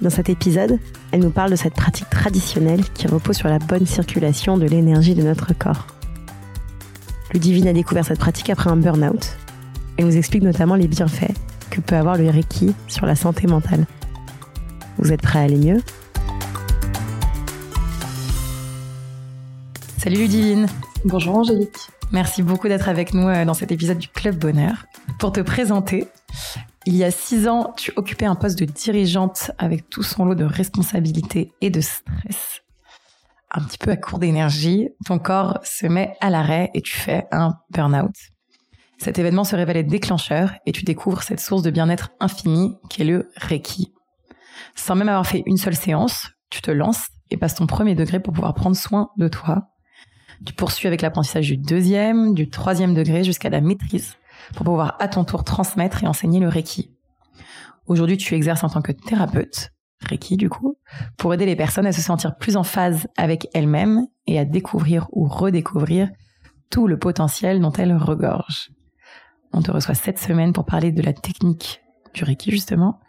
Dans 0.00 0.10
cet 0.10 0.28
épisode, 0.28 0.80
elle 1.12 1.20
nous 1.20 1.30
parle 1.30 1.52
de 1.52 1.56
cette 1.56 1.74
pratique 1.74 2.10
traditionnelle 2.10 2.82
qui 2.94 3.06
repose 3.06 3.36
sur 3.36 3.48
la 3.48 3.60
bonne 3.60 3.86
circulation 3.86 4.58
de 4.58 4.66
l'énergie 4.66 5.14
de 5.14 5.22
notre 5.22 5.56
corps. 5.56 5.86
Ludivine 7.32 7.68
a 7.68 7.72
découvert 7.72 8.04
cette 8.04 8.18
pratique 8.18 8.50
après 8.50 8.70
un 8.70 8.76
burn-out. 8.76 9.36
Elle 9.96 10.06
nous 10.06 10.16
explique 10.16 10.42
notamment 10.42 10.74
les 10.74 10.88
bienfaits 10.88 11.32
que 11.70 11.80
peut 11.80 11.94
avoir 11.94 12.16
le 12.16 12.28
Reiki 12.28 12.74
sur 12.88 13.06
la 13.06 13.14
santé 13.14 13.46
mentale. 13.46 13.86
Vous 14.98 15.12
êtes 15.12 15.22
prêts 15.22 15.38
à 15.38 15.42
aller 15.42 15.56
mieux? 15.56 15.80
Salut 19.98 20.16
Ludivine 20.16 20.66
Bonjour 21.04 21.36
Angélique 21.36 21.88
Merci 22.12 22.42
beaucoup 22.42 22.68
d'être 22.68 22.88
avec 22.88 23.14
nous 23.14 23.28
euh, 23.28 23.44
dans 23.44 23.54
cet 23.54 23.72
épisode 23.72 23.98
du 23.98 24.08
Club 24.08 24.36
Bonheur. 24.36 24.86
Pour 25.18 25.32
te 25.32 25.40
présenter, 25.40 26.08
il 26.86 26.96
y 26.96 27.04
a 27.04 27.10
six 27.10 27.48
ans, 27.48 27.72
tu 27.76 27.92
occupais 27.96 28.26
un 28.26 28.34
poste 28.34 28.58
de 28.58 28.66
dirigeante 28.66 29.50
avec 29.58 29.88
tout 29.88 30.02
son 30.02 30.24
lot 30.24 30.34
de 30.34 30.44
responsabilités 30.44 31.52
et 31.60 31.70
de 31.70 31.80
stress. 31.80 32.62
Un 33.50 33.62
petit 33.62 33.78
peu 33.78 33.90
à 33.90 33.96
court 33.96 34.18
d'énergie, 34.18 34.88
ton 35.06 35.18
corps 35.18 35.60
se 35.62 35.86
met 35.86 36.16
à 36.20 36.28
l'arrêt 36.28 36.70
et 36.74 36.82
tu 36.82 36.96
fais 36.96 37.26
un 37.30 37.54
burn-out. 37.70 38.14
Cet 38.98 39.18
événement 39.18 39.44
se 39.44 39.56
révèle 39.56 39.86
déclencheur 39.86 40.52
et 40.66 40.72
tu 40.72 40.82
découvres 40.82 41.22
cette 41.22 41.40
source 41.40 41.62
de 41.62 41.70
bien-être 41.70 42.10
infini 42.20 42.76
qu'est 42.90 43.04
le 43.04 43.30
Reiki. 43.36 43.92
Sans 44.74 44.94
même 44.94 45.08
avoir 45.08 45.26
fait 45.26 45.42
une 45.46 45.56
seule 45.56 45.76
séance, 45.76 46.30
tu 46.50 46.60
te 46.60 46.70
lances 46.70 47.08
et 47.30 47.36
passes 47.36 47.54
ton 47.54 47.66
premier 47.66 47.94
degré 47.94 48.20
pour 48.20 48.32
pouvoir 48.32 48.54
prendre 48.54 48.76
soin 48.76 49.10
de 49.16 49.28
toi. 49.28 49.68
Tu 50.44 50.52
poursuis 50.52 50.88
avec 50.88 51.00
l'apprentissage 51.00 51.46
du 51.46 51.56
deuxième, 51.56 52.34
du 52.34 52.50
troisième 52.50 52.94
degré 52.94 53.24
jusqu'à 53.24 53.50
la 53.50 53.60
maîtrise 53.60 54.16
pour 54.54 54.64
pouvoir 54.64 54.96
à 55.00 55.08
ton 55.08 55.24
tour 55.24 55.44
transmettre 55.44 56.02
et 56.02 56.06
enseigner 56.06 56.40
le 56.40 56.48
Reiki. 56.48 56.90
Aujourd'hui, 57.86 58.16
tu 58.16 58.34
exerces 58.34 58.64
en 58.64 58.68
tant 58.68 58.82
que 58.82 58.92
thérapeute, 58.92 59.70
Reiki 60.08 60.36
du 60.36 60.48
coup, 60.48 60.78
pour 61.16 61.34
aider 61.34 61.46
les 61.46 61.56
personnes 61.56 61.86
à 61.86 61.92
se 61.92 62.00
sentir 62.00 62.36
plus 62.36 62.56
en 62.56 62.62
phase 62.62 63.06
avec 63.16 63.48
elles-mêmes 63.54 64.06
et 64.26 64.38
à 64.38 64.44
découvrir 64.44 65.08
ou 65.12 65.26
redécouvrir 65.26 66.08
tout 66.70 66.86
le 66.86 66.98
potentiel 66.98 67.60
dont 67.60 67.72
elles 67.72 67.96
regorgent. 67.96 68.70
On 69.52 69.62
te 69.62 69.70
reçoit 69.70 69.94
cette 69.94 70.18
semaine 70.18 70.52
pour 70.52 70.64
parler 70.64 70.92
de 70.92 71.02
la 71.02 71.12
technique 71.12 71.82
du 72.14 72.24
Reiki 72.24 72.50
justement, 72.50 73.00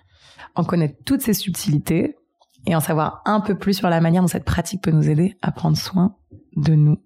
en 0.56 0.64
connaître 0.64 0.98
toutes 1.06 1.22
ses 1.22 1.34
subtilités 1.34 2.16
et 2.68 2.76
en 2.76 2.80
savoir 2.80 3.22
un 3.26 3.42
peu 3.42 3.58
plus 3.58 3.76
sur 3.76 3.90
la 3.90 4.02
manière 4.02 4.22
dont 4.22 4.28
cette 4.28 4.46
pratique 4.46 4.82
peut 4.82 4.92
nous 4.92 5.10
aider 5.10 5.38
à 5.42 5.52
prendre 5.52 5.78
soin 5.78 6.16
de 6.56 6.74
nous. 6.74 6.98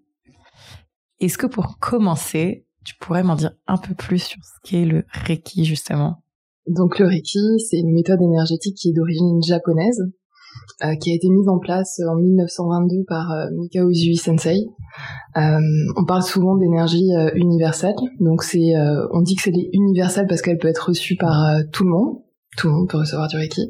Est-ce 1.19 1.37
que 1.37 1.47
pour 1.47 1.79
commencer, 1.79 2.65
tu 2.85 2.95
pourrais 2.95 3.23
m'en 3.23 3.35
dire 3.35 3.51
un 3.67 3.77
peu 3.77 3.93
plus 3.93 4.19
sur 4.19 4.39
ce 4.43 4.69
qu'est 4.69 4.85
le 4.85 5.03
Reiki, 5.11 5.65
justement? 5.65 6.23
Donc 6.67 6.99
le 6.99 7.07
Reiki, 7.07 7.59
c'est 7.59 7.77
une 7.77 7.93
méthode 7.93 8.21
énergétique 8.21 8.75
qui 8.75 8.89
est 8.89 8.93
d'origine 8.93 9.41
japonaise, 9.41 10.01
euh, 10.83 10.95
qui 10.95 11.11
a 11.11 11.15
été 11.15 11.29
mise 11.29 11.47
en 11.47 11.59
place 11.59 11.99
en 12.07 12.15
1922 12.15 13.03
par 13.07 13.31
euh, 13.31 13.45
Mikao 13.51 13.89
Usui 13.89 14.15
Sensei. 14.15 14.67
Euh, 15.37 15.59
on 15.95 16.05
parle 16.05 16.23
souvent 16.23 16.55
d'énergie 16.57 17.13
euh, 17.15 17.29
universelle, 17.35 17.95
donc 18.19 18.43
c'est, 18.43 18.75
euh, 18.75 19.07
on 19.13 19.21
dit 19.21 19.35
que 19.35 19.43
c'est 19.43 19.53
universelle 19.73 20.27
parce 20.27 20.41
qu'elle 20.41 20.57
peut 20.57 20.67
être 20.67 20.89
reçue 20.89 21.15
par 21.15 21.33
tout 21.71 21.83
le 21.83 21.91
monde. 21.91 22.17
Tout 22.57 22.67
le 22.67 22.73
monde 22.73 22.89
peut 22.89 22.97
recevoir 22.97 23.27
du 23.27 23.37
Reiki, 23.37 23.69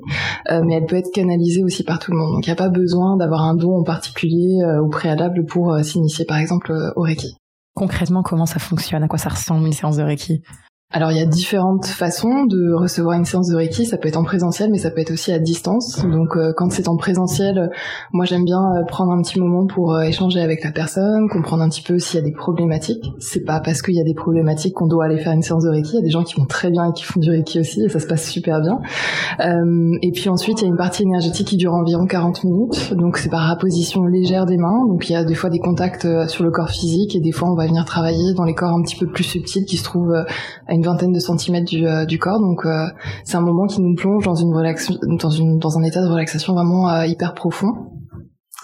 mais 0.50 0.76
elle 0.76 0.86
peut 0.86 0.96
être 0.96 1.12
canalisée 1.14 1.64
aussi 1.64 1.84
par 1.84 2.00
tout 2.00 2.12
le 2.12 2.18
monde. 2.18 2.32
Donc 2.36 2.48
il 2.48 2.50
n'y 2.50 2.54
a 2.54 2.56
pas 2.56 2.70
besoin 2.70 3.18
d'avoir 3.18 3.44
un 3.44 3.54
don 3.54 3.76
en 3.76 3.84
particulier 3.84 4.58
au 4.82 4.88
préalable 4.88 5.46
pour 5.46 5.78
s'initier 5.84 6.26
par 6.26 6.38
exemple 6.38 6.74
au 6.96 7.02
Reiki. 7.02 7.36
Concrètement, 7.80 8.24
comment 8.24 8.46
ça 8.46 8.60
fonctionne 8.60 9.04
À 9.04 9.08
quoi 9.08 9.18
ça 9.18 9.30
ressemble 9.30 9.66
une 9.66 9.72
séance 9.72 9.96
de 9.96 10.04
Reiki? 10.04 10.42
Alors 10.92 11.12
il 11.12 11.20
y 11.20 11.22
a 11.22 11.26
différentes 11.28 11.86
façons 11.86 12.46
de 12.46 12.74
recevoir 12.74 13.16
une 13.16 13.24
séance 13.24 13.48
de 13.48 13.56
Reiki, 13.56 13.86
ça 13.86 13.98
peut 13.98 14.08
être 14.08 14.18
en 14.18 14.24
présentiel 14.24 14.72
mais 14.72 14.80
ça 14.80 14.90
peut 14.90 15.02
être 15.02 15.12
aussi 15.12 15.32
à 15.32 15.38
distance. 15.38 16.04
Donc 16.04 16.36
euh, 16.36 16.52
quand 16.58 16.72
c'est 16.72 16.88
en 16.88 16.98
présentiel, 16.98 17.70
moi 18.12 18.26
j'aime 18.26 18.44
bien 18.44 18.58
euh, 18.60 18.86
prendre 18.88 19.12
un 19.12 19.22
petit 19.22 19.40
moment 19.40 19.68
pour 19.68 19.94
euh, 19.94 20.02
échanger 20.02 20.42
avec 20.42 20.64
la 20.64 20.72
personne, 20.72 21.30
comprendre 21.30 21.62
un 21.62 21.70
petit 21.70 21.84
peu 21.84 22.00
s'il 22.00 22.20
y 22.20 22.24
a 22.24 22.26
des 22.26 22.32
problématiques. 22.32 23.06
C'est 23.20 23.46
pas 23.46 23.60
parce 23.60 23.84
qu'il 23.84 23.94
y 23.94 24.02
a 24.02 24.04
des 24.04 24.16
problématiques 24.16 24.74
qu'on 24.74 24.88
doit 24.88 25.06
aller 25.06 25.20
faire 25.20 25.32
une 25.32 25.44
séance 25.44 25.64
de 25.64 25.70
Reiki, 25.70 25.92
il 25.94 25.96
y 25.98 26.00
a 26.00 26.02
des 26.02 26.10
gens 26.10 26.24
qui 26.24 26.34
vont 26.40 26.48
très 26.48 26.72
bien 26.72 26.90
et 26.90 26.94
qui 26.94 27.04
font 27.04 27.20
du 27.20 27.30
Reiki 27.30 27.60
aussi 27.60 27.84
et 27.84 27.90
ça 27.90 28.00
se 28.00 28.08
passe 28.08 28.28
super 28.28 28.60
bien. 28.60 28.80
et 30.02 30.12
puis 30.12 30.28
ensuite 30.28 30.62
il 30.62 30.64
y 30.64 30.68
a 30.68 30.70
une 30.70 30.78
partie 30.78 31.04
énergétique 31.04 31.50
qui 31.50 31.58
dure 31.58 31.76
environ 31.76 32.08
40 32.08 32.46
minutes, 32.46 32.96
donc 32.96 33.18
c'est 33.18 33.30
par 33.30 33.48
apposition 33.52 34.06
légère 34.06 34.48
des 34.48 34.58
mains, 34.58 34.88
donc 34.88 35.08
il 35.08 35.14
y 35.14 35.16
a 35.16 35.24
des 35.24 35.36
fois 35.36 35.52
des 35.52 35.60
contacts 35.60 36.08
sur 36.30 36.44
le 36.44 36.50
corps 36.50 36.72
physique 36.72 37.16
et 37.16 37.20
des 37.20 37.32
fois 37.32 37.48
on 37.52 37.56
va 37.56 37.68
venir 37.68 37.86
travailler 37.86 38.34
dans 38.34 38.44
les 38.44 38.56
corps 38.56 38.74
un 38.74 38.82
petit 38.82 38.96
peu 38.96 39.06
plus 39.06 39.24
subtils 39.24 39.66
qui 39.66 39.78
se 39.78 39.84
trouvent 39.84 40.16
à 40.68 40.74
une 40.74 40.79
vingtaine 40.84 41.12
de 41.12 41.20
centimètres 41.20 41.70
du, 41.70 41.86
euh, 41.86 42.06
du 42.06 42.20
corps. 42.20 42.40
Donc 42.40 42.66
euh, 42.66 42.88
c'est 43.24 43.38
un 43.38 43.42
moment 43.42 43.68
qui 43.68 43.82
nous 43.82 43.96
plonge 43.96 44.26
dans 44.26 44.36
une 44.36 44.52
dans 45.18 45.30
une 45.30 45.58
dans 45.58 45.78
un 45.78 45.84
état 45.84 46.02
de 46.02 46.08
relaxation 46.08 46.54
vraiment 46.54 46.90
euh, 46.90 47.06
hyper 47.06 47.34
profond. 47.34 47.72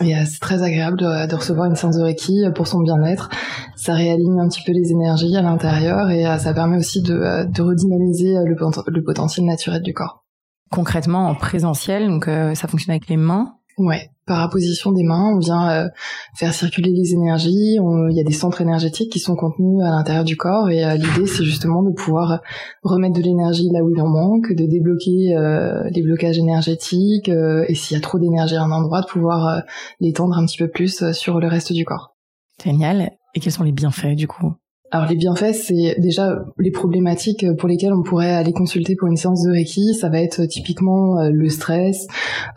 Et 0.01 0.13
c'est 0.25 0.41
très 0.41 0.61
agréable 0.61 0.97
de, 0.97 1.27
de, 1.29 1.35
recevoir 1.35 1.69
une 1.69 1.75
séance 1.77 1.95
de 1.95 2.03
Reiki 2.03 2.43
pour 2.53 2.67
son 2.67 2.81
bien-être. 2.81 3.29
Ça 3.77 3.93
réaligne 3.93 4.41
un 4.41 4.49
petit 4.49 4.61
peu 4.65 4.73
les 4.73 4.91
énergies 4.91 5.37
à 5.37 5.41
l'intérieur 5.41 6.09
et 6.09 6.25
ça 6.37 6.53
permet 6.53 6.75
aussi 6.75 7.01
de, 7.01 7.45
de 7.49 7.61
redynamiser 7.61 8.33
le, 8.43 8.57
le, 8.87 9.03
potentiel 9.05 9.45
naturel 9.45 9.81
du 9.81 9.93
corps. 9.93 10.25
Concrètement, 10.69 11.29
en 11.29 11.35
présentiel, 11.35 12.09
donc 12.09 12.25
ça 12.25 12.67
fonctionne 12.67 12.91
avec 12.91 13.07
les 13.07 13.15
mains. 13.15 13.53
Ouais, 13.78 14.09
par 14.25 14.40
apposition 14.40 14.94
des 14.94 15.03
mains, 15.03 15.34
on 15.36 15.40
vient 15.40 15.69
euh, 15.69 15.90
faire 16.34 16.53
circuler 16.53 16.91
les 16.91 17.13
énergies. 17.13 17.75
Il 17.75 18.16
y 18.16 18.22
a 18.22 18.24
des 18.24 18.34
centres 18.34 18.62
énergétiques 18.62 19.12
qui 19.12 19.19
sont 19.19 19.36
contenus 19.36 19.84
à 19.84 19.90
l'intérieur 19.90 20.24
du 20.24 20.38
corps 20.38 20.69
et 20.69 20.86
euh, 20.86 20.96
l'idée 20.96 21.28
c'est 21.28 21.44
justement 21.44 21.84
de 21.84 21.91
pouvoir 21.91 22.40
remettre 22.84 23.16
de 23.19 23.22
l'énergie 23.22 23.68
là 23.74 23.84
où 23.84 23.91
il 23.94 24.02
en 24.02 24.08
manque, 24.08 24.53
de 24.53 24.66
débloquer 24.66 25.36
euh, 25.36 25.90
les 25.90 26.03
blocages 26.03 26.38
énergétiques 26.38 27.28
et 27.30 27.75
s'il 27.75 27.96
y 27.96 27.97
a 27.97 28.02
trop 28.02 28.18
d'énergie 28.18 28.56
à 28.56 28.63
un 28.63 28.72
endroit, 28.72 29.02
de 29.02 29.08
pouvoir 29.08 29.63
l'étendre 30.00 30.38
un 30.38 30.46
petit 30.46 30.57
peu 30.57 30.69
plus 30.69 31.12
sur 31.12 31.42
le 31.42 31.47
reste 31.47 31.74
du 31.74 31.84
corps. 31.84 32.16
Génial. 32.63 33.12
Et 33.34 33.42
quels 33.42 33.52
sont 33.52 33.63
les 33.63 33.74
bienfaits 33.74 34.16
du 34.16 34.28
coup? 34.28 34.53
Alors 34.91 35.09
les 35.09 35.16
bienfaits, 35.16 35.53
c'est 35.53 35.96
déjà 36.00 36.46
les 36.59 36.72
problématiques 36.72 37.46
pour 37.57 37.68
lesquelles 37.68 37.91
on 37.91 38.03
pourrait 38.03 38.34
aller 38.34 38.53
consulter 38.53 38.96
pour 38.96 39.07
une 39.07 39.18
séance 39.18 39.44
de 39.44 39.51
Reiki. 39.51 39.96
Ça 39.96 40.09
va 40.09 40.22
être 40.22 40.46
typiquement 40.46 41.19
euh, 41.19 41.31
le 41.31 41.50
stress, 41.50 42.07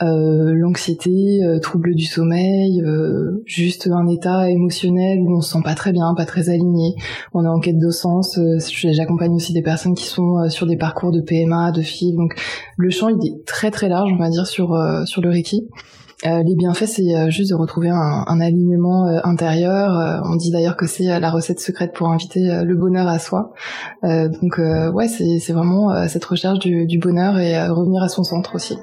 euh, 0.03 0.53
l'anxiété, 0.55 1.43
euh, 1.43 1.59
troubles 1.59 1.95
du 1.95 2.05
sommeil, 2.05 2.83
juste 3.45 3.89
un 3.89 4.07
état 4.07 4.51
émotionnel 4.51 5.21
où 5.21 5.37
on 5.37 5.41
se 5.41 5.53
sent 5.53 5.63
pas 5.65 5.75
très 5.75 5.93
bien, 5.93 6.15
pas 6.15 6.27
très 6.27 6.51
aligné. 6.51 6.95
On 7.33 7.45
est 7.45 7.49
en 7.49 7.61
quête 7.61 7.79
de 7.79 7.91
sens. 7.91 8.39
J'accompagne 8.69 9.33
aussi 9.33 9.53
des 9.53 9.63
personnes 9.63 9.95
qui 9.95 10.05
sont 10.05 10.49
sur 10.51 10.67
des 10.67 10.77
parcours 10.77 11.11
de 11.11 11.21
PMA, 11.21 11.73
de 11.73 11.81
FIV. 11.81 12.15
Donc 12.15 12.35
le 12.77 12.91
champ 12.91 13.09
il 13.09 13.27
est 13.27 13.45
très 13.47 13.71
très 13.71 13.89
large, 13.89 14.13
on 14.13 14.19
va 14.19 14.29
dire 14.29 14.47
sur 14.47 14.79
sur 15.07 15.23
le 15.23 15.31
Reiki. 15.31 15.67
Euh, 16.27 16.43
les 16.43 16.57
bienfaits, 16.57 16.87
c'est 16.87 17.15
euh, 17.15 17.31
juste 17.31 17.51
de 17.51 17.55
retrouver 17.55 17.91
un, 17.91 18.25
un 18.27 18.41
alignement 18.41 19.07
euh, 19.07 19.21
intérieur. 19.23 20.23
on 20.25 20.35
dit 20.35 20.51
d'ailleurs 20.51 20.77
que 20.77 20.87
c'est 20.87 21.21
la 21.21 21.31
recette 21.31 21.61
secrète 21.61 21.93
pour 21.95 22.09
inviter 22.09 22.41
le 22.65 22.75
bonheur 22.75 23.07
à 23.07 23.19
soi. 23.19 23.53
donc 24.03 24.59
ouais, 24.59 25.09
c'est 25.09 25.53
vraiment 25.53 26.09
cette 26.09 26.25
recherche 26.25 26.59
du, 26.59 26.87
du, 26.87 26.99
bonheur 26.99 27.39
et 27.39 27.69
revenir 27.69 28.03
à 28.03 28.09
son 28.09 28.25
centre 28.25 28.55
aussi. 28.55 28.77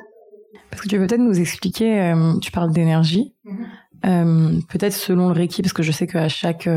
Parce 0.69 0.81
que 0.81 0.87
tu 0.87 0.97
peux 0.97 1.07
peut-être 1.07 1.21
nous 1.21 1.39
expliquer, 1.39 2.13
tu 2.41 2.51
parles 2.51 2.71
d'énergie, 2.71 3.33
mm-hmm. 3.45 4.65
peut-être 4.67 4.93
selon 4.93 5.27
le 5.29 5.33
Reiki, 5.33 5.61
parce 5.61 5.73
que 5.73 5.83
je 5.83 5.91
sais 5.91 6.07
qu'à 6.07 6.29
chaque 6.29 6.69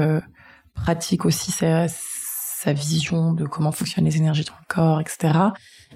pratique 0.74 1.24
aussi, 1.24 1.50
c'est 1.50 1.86
sa 1.88 2.72
vision 2.72 3.32
de 3.32 3.44
comment 3.44 3.72
fonctionnent 3.72 4.04
les 4.04 4.16
énergies 4.16 4.44
dans 4.44 4.54
le 4.58 4.74
corps, 4.74 5.00
etc. 5.00 5.32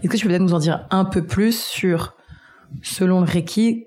Est-ce 0.03 0.09
que 0.09 0.17
tu 0.17 0.25
peux 0.25 0.31
peut-être 0.31 0.43
nous 0.43 0.55
en 0.55 0.59
dire 0.59 0.87
un 0.91 1.05
peu 1.05 1.25
plus 1.25 1.61
sur, 1.61 2.15
selon 2.83 3.21
le 3.21 3.27
Reiki, 3.27 3.87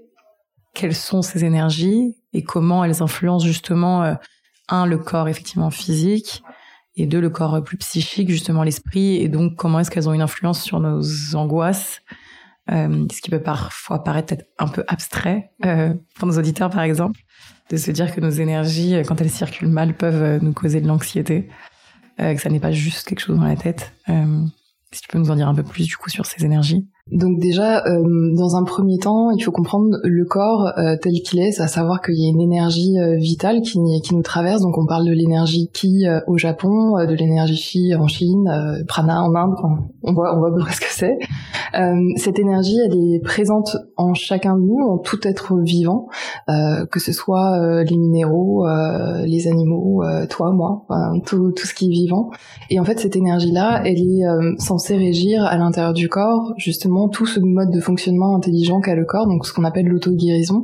quelles 0.75 0.95
sont 0.95 1.23
ces 1.23 1.43
énergies 1.43 2.15
et 2.33 2.43
comment 2.43 2.83
elles 2.83 3.01
influencent 3.01 3.45
justement 3.45 4.03
euh, 4.03 4.13
un 4.67 4.85
le 4.85 4.99
corps 4.99 5.27
effectivement 5.27 5.71
physique 5.71 6.43
et 6.95 7.07
deux 7.07 7.19
le 7.19 7.29
corps 7.29 7.63
plus 7.63 7.77
psychique 7.77 8.29
justement 8.29 8.61
l'esprit 8.63 9.15
et 9.15 9.29
donc 9.29 9.55
comment 9.55 9.79
est-ce 9.79 9.89
qu'elles 9.89 10.07
ont 10.07 10.13
une 10.13 10.21
influence 10.21 10.61
sur 10.61 10.79
nos 10.79 11.01
angoisses 11.35 12.01
euh, 12.71 13.05
ce 13.11 13.21
qui 13.21 13.29
peut 13.29 13.41
parfois 13.41 14.03
paraître 14.03 14.33
être 14.33 14.45
un 14.59 14.67
peu 14.67 14.83
abstrait 14.87 15.51
euh, 15.65 15.93
pour 16.15 16.27
nos 16.27 16.37
auditeurs 16.37 16.69
par 16.69 16.81
exemple 16.81 17.19
de 17.71 17.77
se 17.77 17.89
dire 17.91 18.13
que 18.13 18.21
nos 18.21 18.29
énergies 18.29 18.95
quand 19.07 19.21
elles 19.21 19.29
circulent 19.31 19.69
mal 19.69 19.95
peuvent 19.95 20.43
nous 20.43 20.53
causer 20.53 20.81
de 20.81 20.87
l'anxiété 20.87 21.49
que 22.17 22.37
ça 22.37 22.49
n'est 22.49 22.61
pas 22.61 22.71
juste 22.71 23.09
quelque 23.09 23.19
chose 23.19 23.37
dans 23.37 23.43
la 23.43 23.57
tête. 23.57 23.91
Si 24.95 25.01
tu 25.01 25.09
peux 25.09 25.17
nous 25.17 25.31
en 25.31 25.35
dire 25.35 25.49
un 25.49 25.53
peu 25.53 25.63
plus 25.63 25.85
du 25.85 25.97
coup 25.97 26.09
sur 26.09 26.25
ces 26.25 26.45
énergies? 26.45 26.87
Donc 27.11 27.37
déjà, 27.39 27.85
euh, 27.85 28.01
dans 28.35 28.55
un 28.55 28.63
premier 28.63 28.97
temps, 28.97 29.29
il 29.29 29.39
faut 29.43 29.51
comprendre 29.51 29.97
le 30.03 30.25
corps 30.25 30.71
euh, 30.79 30.95
tel 30.99 31.13
qu'il 31.21 31.39
est, 31.39 31.61
à 31.61 31.67
savoir 31.67 32.01
qu'il 32.01 32.15
y 32.15 32.25
a 32.25 32.29
une 32.29 32.41
énergie 32.41 32.97
euh, 32.97 33.15
vitale 33.17 33.61
qui, 33.61 33.77
nous 33.77 34.21
traverse. 34.23 34.61
Donc 34.61 34.75
on 34.79 34.87
parle 34.87 35.05
de 35.05 35.11
l'énergie 35.11 35.69
Ki 35.71 36.07
au 36.25 36.39
Japon, 36.39 36.95
de 37.05 37.13
l'énergie 37.13 37.57
Chi 37.57 37.95
en 37.95 38.07
Chine, 38.07 38.49
Prana 38.87 39.21
en 39.21 39.35
Inde. 39.35 39.53
on 40.01 40.13
voit, 40.13 40.35
on 40.35 40.39
voit 40.39 40.51
ce 40.71 40.79
que 40.79 40.89
c'est. 40.89 41.17
cette 42.17 42.39
énergie, 42.39 42.77
elle 42.83 42.95
est 42.95 43.19
présente 43.23 43.77
en 43.97 44.15
chacun 44.15 44.55
de 44.55 44.61
nous, 44.61 44.79
en 44.79 44.97
tout 44.97 45.19
être 45.27 45.59
vivant, 45.59 46.07
que 46.47 46.99
ce 46.99 47.11
soit 47.11 47.83
les 47.83 47.97
minéraux, 47.97 48.65
les 49.25 49.47
animaux, 49.47 50.03
toi, 50.29 50.51
moi, 50.51 50.85
tout, 51.25 51.51
tout 51.51 51.67
ce 51.67 51.73
qui 51.73 51.87
est 51.87 51.93
vivant. 51.93 52.29
Et 52.69 52.79
en 52.79 52.83
fait, 52.83 52.99
cette 52.99 53.15
énergie-là, 53.15 53.81
elle 53.85 53.99
est 53.99 54.23
censée 54.59 54.95
régir 54.95 55.43
à 55.43 55.57
l'intérieur 55.57 55.93
du 55.93 56.09
corps, 56.09 56.53
justement 56.57 56.94
tout 57.09 57.25
ce 57.25 57.39
mode 57.39 57.71
de 57.71 57.79
fonctionnement 57.79 58.35
intelligent 58.35 58.79
qu'a 58.81 58.95
le 58.95 59.05
corps, 59.05 59.27
donc 59.27 59.45
ce 59.45 59.53
qu'on 59.53 59.63
appelle 59.63 59.87
l'auto-guérison. 59.87 60.63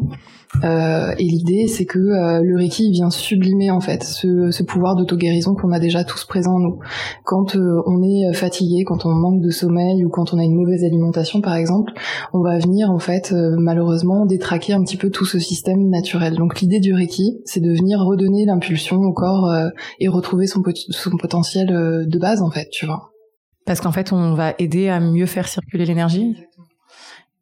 Euh, 0.63 1.13
et 1.17 1.23
l'idée, 1.23 1.67
c'est 1.67 1.85
que 1.85 1.99
euh, 1.99 2.41
le 2.43 2.57
Reiki 2.57 2.91
vient 2.91 3.09
sublimer 3.09 3.71
en 3.71 3.79
fait 3.79 4.03
ce, 4.03 4.63
pouvoir 4.63 4.95
d'auto-guérison 4.95 5.55
qu'on 5.55 5.71
a 5.71 5.79
déjà 5.79 6.03
tous 6.03 6.25
présent 6.25 6.55
en 6.55 6.59
nous. 6.59 6.79
Quand 7.23 7.55
euh, 7.55 7.81
on 7.85 8.03
est 8.03 8.33
fatigué, 8.33 8.83
quand 8.83 9.05
on 9.05 9.11
manque 9.11 9.41
de 9.41 9.49
sommeil 9.49 10.03
ou 10.05 10.09
quand 10.09 10.33
on 10.33 10.39
a 10.39 10.43
une 10.43 10.55
mauvaise 10.55 10.83
alimentation 10.83 11.41
par 11.41 11.55
exemple, 11.55 11.93
on 12.33 12.41
va 12.41 12.59
venir 12.59 12.91
en 12.91 12.99
fait 12.99 13.33
malheureusement 13.33 14.25
détraquer 14.25 14.73
un 14.73 14.83
petit 14.83 14.97
peu 14.97 15.09
tout 15.09 15.25
ce 15.25 15.39
système 15.39 15.89
naturel. 15.89 16.35
Donc 16.35 16.59
l'idée 16.59 16.79
du 16.79 16.93
Reiki, 16.93 17.39
c'est 17.45 17.61
de 17.61 17.71
venir 17.71 17.99
redonner 17.99 18.45
l'impulsion 18.45 18.97
au 18.97 19.13
corps 19.13 19.51
et 19.99 20.07
retrouver 20.07 20.47
son, 20.47 20.61
son 20.73 21.17
potentiel 21.17 21.67
de 22.07 22.19
base 22.19 22.41
en 22.41 22.51
fait, 22.51 22.69
tu 22.69 22.85
vois. 22.85 23.10
Parce 23.65 23.81
qu'en 23.81 23.91
fait, 23.91 24.11
on 24.11 24.33
va 24.33 24.53
aider 24.57 24.89
à 24.89 24.99
mieux 24.99 25.25
faire 25.25 25.47
circuler 25.47 25.85
l'énergie. 25.85 26.35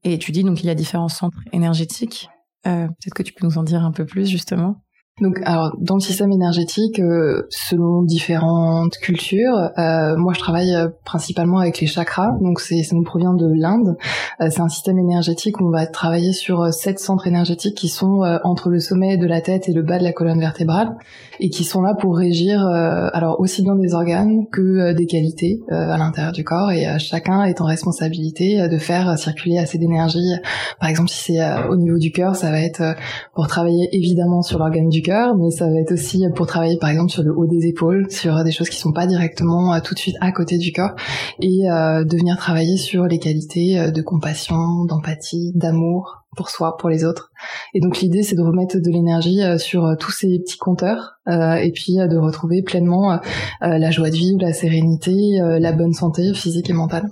Et 0.03 0.17
tu 0.17 0.31
dis 0.31 0.43
donc 0.43 0.63
il 0.63 0.67
y 0.67 0.69
a 0.69 0.75
différents 0.75 1.09
centres 1.09 1.39
énergétiques. 1.51 2.29
Euh, 2.67 2.87
peut-être 2.87 3.13
que 3.13 3.23
tu 3.23 3.33
peux 3.33 3.45
nous 3.45 3.57
en 3.57 3.63
dire 3.63 3.83
un 3.83 3.91
peu 3.91 4.05
plus 4.05 4.27
justement. 4.27 4.81
Donc, 5.21 5.39
alors, 5.43 5.75
dans 5.79 5.95
le 5.95 5.99
système 5.99 6.31
énergétique, 6.31 6.99
euh, 6.99 7.47
selon 7.49 8.03
différentes 8.03 8.97
cultures, 8.97 9.69
euh, 9.77 10.15
moi 10.15 10.33
je 10.33 10.39
travaille 10.39 10.73
euh, 10.73 10.87
principalement 11.03 11.59
avec 11.59 11.79
les 11.81 11.87
chakras. 11.87 12.29
Donc, 12.41 12.59
c'est, 12.61 12.83
ça 12.83 12.95
nous 12.95 13.03
provient 13.03 13.33
de 13.33 13.47
l'Inde. 13.53 13.97
c'est 14.39 14.61
un 14.61 14.69
système 14.69 14.97
énergétique 14.97 15.59
où 15.59 15.67
on 15.67 15.71
va 15.71 15.85
travailler 15.87 16.31
sur 16.31 16.73
sept 16.73 16.99
centres 16.99 17.27
énergétiques 17.27 17.75
qui 17.75 17.89
sont 17.89 18.21
entre 18.43 18.69
le 18.69 18.79
sommet 18.79 19.17
de 19.17 19.27
la 19.27 19.41
tête 19.41 19.67
et 19.67 19.73
le 19.73 19.81
bas 19.81 19.99
de 19.99 20.03
la 20.03 20.13
colonne 20.13 20.39
vertébrale 20.39 20.95
et 21.39 21.49
qui 21.49 21.63
sont 21.63 21.81
là 21.81 21.93
pour 21.93 22.17
régir, 22.17 22.65
alors 22.65 23.39
aussi 23.39 23.63
bien 23.63 23.75
des 23.75 23.93
organes 23.93 24.45
que 24.51 24.93
des 24.93 25.05
qualités 25.05 25.59
à 25.69 25.97
l'intérieur 25.97 26.31
du 26.31 26.43
corps. 26.43 26.71
Et 26.71 26.85
chacun 26.99 27.43
est 27.43 27.61
en 27.61 27.65
responsabilité 27.65 28.67
de 28.67 28.77
faire 28.77 29.17
circuler 29.17 29.57
assez 29.57 29.77
d'énergie. 29.77 30.33
Par 30.79 30.89
exemple, 30.89 31.09
si 31.09 31.33
c'est 31.33 31.63
au 31.69 31.75
niveau 31.75 31.97
du 31.97 32.11
cœur, 32.11 32.35
ça 32.35 32.51
va 32.51 32.61
être 32.61 32.95
pour 33.33 33.47
travailler 33.47 33.89
évidemment 33.91 34.41
sur 34.41 34.59
l'organe 34.59 34.89
du 34.89 35.01
cœur 35.01 35.08
mais 35.37 35.51
ça 35.51 35.65
va 35.65 35.79
être 35.79 35.91
aussi 35.91 36.23
pour 36.35 36.47
travailler 36.47 36.77
par 36.77 36.89
exemple 36.89 37.11
sur 37.11 37.23
le 37.23 37.35
haut 37.35 37.47
des 37.47 37.67
épaules, 37.67 38.09
sur 38.09 38.43
des 38.43 38.51
choses 38.51 38.69
qui 38.69 38.77
sont 38.77 38.91
pas 38.91 39.07
directement 39.07 39.73
euh, 39.73 39.79
tout 39.83 39.93
de 39.93 39.99
suite 39.99 40.15
à 40.21 40.31
côté 40.31 40.57
du 40.57 40.71
corps, 40.71 40.95
et 41.39 41.69
euh, 41.69 42.03
de 42.03 42.17
venir 42.17 42.37
travailler 42.37 42.77
sur 42.77 43.05
les 43.05 43.19
qualités 43.19 43.79
euh, 43.79 43.91
de 43.91 44.01
compassion, 44.01 44.85
d'empathie, 44.85 45.51
d'amour 45.55 46.25
pour 46.35 46.49
soi, 46.49 46.77
pour 46.77 46.89
les 46.89 47.05
autres. 47.05 47.31
Et 47.73 47.79
donc 47.79 47.99
l'idée 47.99 48.23
c'est 48.23 48.35
de 48.35 48.41
remettre 48.41 48.77
de 48.77 48.91
l'énergie 48.91 49.41
sur 49.57 49.95
tous 49.99 50.11
ces 50.11 50.39
petits 50.39 50.57
compteurs 50.57 51.19
et 51.27 51.71
puis 51.73 51.95
de 51.95 52.17
retrouver 52.17 52.61
pleinement 52.61 53.19
la 53.61 53.91
joie 53.91 54.09
de 54.09 54.15
vivre, 54.15 54.37
la 54.39 54.53
sérénité, 54.53 55.39
la 55.41 55.71
bonne 55.71 55.93
santé 55.93 56.33
physique 56.35 56.69
et 56.69 56.73
mentale. 56.73 57.09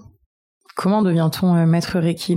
Comment 0.75 1.01
devient-on 1.01 1.65
maître 1.65 1.99
Reiki? 1.99 2.35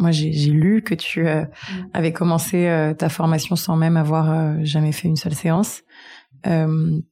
Moi, 0.00 0.10
j'ai 0.10 0.30
lu 0.50 0.82
que 0.82 0.94
tu 0.94 1.26
euh, 1.26 1.42
mm. 1.42 1.90
avais 1.92 2.12
commencé 2.12 2.66
euh, 2.66 2.94
ta 2.94 3.08
formation 3.08 3.56
sans 3.56 3.76
même 3.76 3.96
avoir 3.96 4.30
euh, 4.30 4.54
jamais 4.62 4.92
fait 4.92 5.08
une 5.08 5.16
seule 5.16 5.34
séance. 5.34 5.82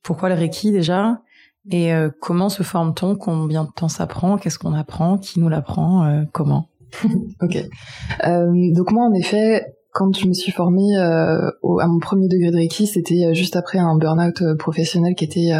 pourquoi 0.03 0.29
le 0.29 0.35
Reiki 0.35 0.73
déjà? 0.73 1.21
Et 1.71 1.93
comment 2.23 2.49
se 2.49 2.63
forme-t-on 2.63 3.15
Combien 3.15 3.65
de 3.65 3.71
temps 3.71 3.91
ça 3.91 4.07
prend? 4.07 4.39
Qu'est-ce 4.39 4.59
qu'on 4.59 4.73
apprend? 4.73 5.19
Qui 5.19 5.39
nous 5.39 5.51
l'apprend? 5.51 6.25
Comment? 6.33 6.71
Ok. 7.43 7.59
donc 8.25 8.91
moi, 8.91 9.05
en 9.05 9.13
effet, 9.13 9.67
quand 9.99 10.17
je 10.17 10.29
me 10.29 10.33
suis 10.33 10.53
formée 10.53 10.97
euh, 10.97 11.51
à 11.81 11.89
mon 11.89 11.99
premier 11.99 12.29
degré 12.29 12.53
de 12.53 12.57
Reiki, 12.57 12.87
c'était 12.87 13.25
euh, 13.25 13.35
juste 13.35 13.57
après 13.57 13.79
un 13.79 13.97
burn-out 13.99 14.43
euh, 14.43 14.55
professionnel 14.55 15.17
qui 15.17 15.25
était 15.25 15.51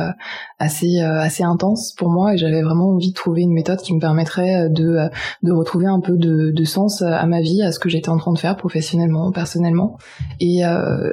assez 0.61 1.01
assez 1.01 1.43
intense 1.43 1.93
pour 1.97 2.09
moi 2.09 2.35
et 2.35 2.39
j'avais 2.39 2.63
vraiment 2.63 2.91
envie 2.91 3.11
de 3.11 3.15
trouver 3.15 3.43
une 3.43 3.53
méthode 3.53 3.79
qui 3.79 3.95
me 3.95 4.01
permettrait 4.01 4.69
de 4.71 5.09
de 5.43 5.53
retrouver 5.53 5.87
un 5.87 6.01
peu 6.01 6.17
de, 6.17 6.53
de 6.53 6.65
sens 6.65 7.03
à 7.03 7.27
ma 7.27 7.41
vie, 7.41 7.63
à 7.63 7.73
ce 7.73 7.79
que 7.81 7.89
j'étais 7.89 8.11
en 8.11 8.17
train 8.17 8.33
de 8.33 8.39
faire 8.39 8.57
professionnellement, 8.57 9.33
personnellement. 9.33 9.97
Et 10.41 10.61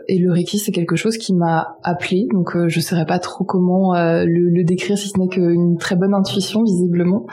et 0.07 0.19
le 0.19 0.31
Reiki, 0.31 0.57
c'est 0.57 0.71
quelque 0.71 0.95
chose 0.95 1.17
qui 1.17 1.33
m'a 1.33 1.77
appelé, 1.83 2.27
donc 2.33 2.55
je 2.67 2.79
saurais 2.79 3.05
pas 3.05 3.19
trop 3.19 3.43
comment 3.43 3.93
le, 3.93 4.25
le, 4.25 4.63
décrire 4.63 4.97
si 4.97 5.09
ce 5.09 5.19
n'est 5.19 5.27
qu'une 5.27 5.77
très 5.77 5.95
bonne 5.95 6.13
intuition 6.13 6.63
visiblement, 6.63 7.25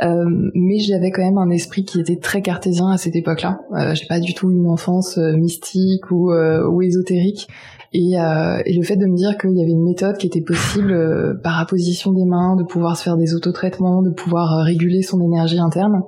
mais 0.00 0.78
j'avais 0.78 1.10
quand 1.10 1.22
même 1.22 1.38
un 1.38 1.50
esprit 1.50 1.84
qui 1.84 2.00
était 2.00 2.18
très 2.18 2.42
cartésien 2.42 2.88
à 2.88 2.98
cette 2.98 3.16
époque-là. 3.16 3.60
J'ai 3.94 4.06
pas 4.06 4.20
du 4.20 4.34
tout 4.34 4.50
une 4.50 4.68
enfance 4.68 5.18
mystique 5.40 6.10
ou, 6.10 6.32
euh, 6.32 6.66
ou 6.68 6.82
ésotérique. 6.82 7.48
Et, 7.92 8.20
euh, 8.20 8.62
et, 8.66 8.74
le 8.74 8.82
fait 8.84 8.96
de 8.96 9.06
me 9.06 9.16
dire 9.16 9.36
qu'il 9.36 9.56
y 9.56 9.62
avait 9.62 9.72
une 9.72 9.82
méthode 9.82 10.16
qui 10.16 10.28
était 10.28 10.40
possible 10.40 10.92
euh, 10.92 11.34
par 11.34 11.58
apposition 11.58 12.12
des 12.12 12.24
mains, 12.24 12.54
de 12.54 12.62
pouvoir 12.62 12.96
se 12.96 13.02
faire 13.02 13.16
des 13.16 13.34
autotraitements, 13.34 14.02
de 14.02 14.10
pouvoir 14.10 14.64
réguler 14.64 15.02
son 15.02 15.20
énergie 15.20 15.58
interne, 15.58 16.02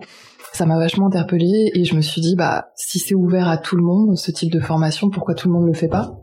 ça 0.53 0.67
m'a 0.67 0.79
vachement 0.79 1.07
interpellée 1.07 1.71
et 1.75 1.85
je 1.85 1.95
me 1.95 2.01
suis 2.01 2.21
dit 2.21 2.37
bah 2.37 2.69
si 2.75 2.99
c'est 2.99 3.15
ouvert 3.15 3.49
à 3.49 3.57
tout 3.57 3.77
le 3.77 3.83
monde 3.83 4.17
ce 4.17 4.31
type 4.31 4.53
de 4.53 4.61
formation 4.61 5.11
pourquoi 5.11 5.35
tout 5.35 5.49
le 5.49 5.55
monde 5.55 5.67
le 5.67 5.73
fait 5.73 5.89
pas? 5.89 6.19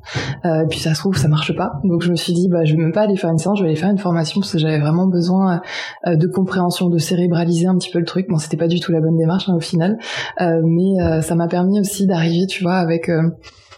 Euh, 0.46 0.66
puis 0.70 0.80
ça 0.80 0.94
se 0.94 1.00
trouve 1.00 1.18
ça 1.18 1.28
marche 1.28 1.56
pas. 1.56 1.74
Donc 1.84 2.04
je 2.04 2.12
me 2.12 2.16
suis 2.16 2.34
dit 2.34 2.48
bah 2.50 2.64
je 2.64 2.76
vais 2.76 2.82
même 2.82 2.92
pas 2.92 3.02
aller 3.02 3.16
faire 3.16 3.30
une 3.30 3.38
séance 3.38 3.58
je 3.58 3.64
vais 3.64 3.70
aller 3.70 3.80
faire 3.80 3.90
une 3.90 3.98
formation 3.98 4.42
parce 4.42 4.52
que 4.52 4.60
j'avais 4.60 4.80
vraiment 4.80 5.08
besoin 5.08 5.62
de 6.06 6.28
compréhension 6.28 6.90
de 6.90 6.98
cérébraliser 6.98 7.68
un 7.68 7.78
petit 7.78 7.92
peu 7.92 8.00
le 8.00 8.06
truc. 8.06 8.28
Bon 8.30 8.38
c'était 8.38 8.58
pas 8.58 8.68
du 8.68 8.80
tout 8.80 8.92
la 8.92 9.02
bonne 9.02 9.18
démarche 9.18 9.50
hein, 9.50 9.56
au 9.56 9.60
final. 9.60 9.98
Euh, 10.42 10.62
mais 10.64 11.22
ça 11.22 11.36
m'a 11.36 11.48
permis 11.48 11.80
aussi 11.80 12.06
d'arriver 12.06 12.46
tu 12.48 12.64
vois 12.64 12.76
avec 12.76 13.10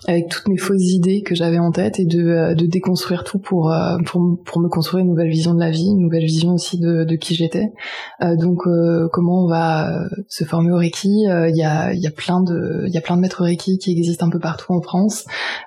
avec 0.08 0.30
toutes 0.30 0.48
mes 0.48 0.58
fausses 0.58 0.92
idées 0.94 1.22
que 1.22 1.36
j'avais 1.36 1.60
en 1.60 1.72
tête 1.72 2.00
et 2.00 2.06
de, 2.06 2.26
euh, 2.26 2.56
de 2.56 2.66
déconstruire 2.66 3.24
tout 3.24 3.38
pour, 3.38 3.72
euh, 3.72 3.98
pour, 4.06 4.40
pour 4.44 4.60
me 4.60 4.68
construire 4.68 5.04
une 5.04 5.10
nouvelle 5.10 5.30
vision 5.30 5.54
de 5.54 5.60
la 5.60 5.70
vie, 5.70 5.90
une 5.90 6.02
nouvelle 6.02 6.26
vision 6.26 6.54
aussi 6.54 6.80
de, 6.80 7.04
de 7.04 7.16
qui 7.16 7.36
j'étais. 7.36 7.72
Euh, 8.22 8.36
donc 8.36 8.62
comment 9.12 9.44
on 9.44 9.48
va 9.48 10.00
se 10.28 10.44
former 10.44 10.72
au 10.72 10.78
Reiki 10.78 11.24
Il 11.26 11.56
y, 11.56 11.64
a, 11.64 11.94
y 11.94 12.08
a 12.08 12.12
plein 12.12 12.42
de 12.42 12.86
il 12.88 12.94
y 12.94 12.98
a 12.98 13.02
plein 13.02 13.16
de 13.16 13.22
maîtres 13.22 13.44
Reiki 13.44 13.78
qui 13.78 13.92
existent 13.92 14.26
un 14.26 14.30
peu 14.30 14.40
partout 14.40 14.74
en 14.74 14.82
France. 14.82 15.26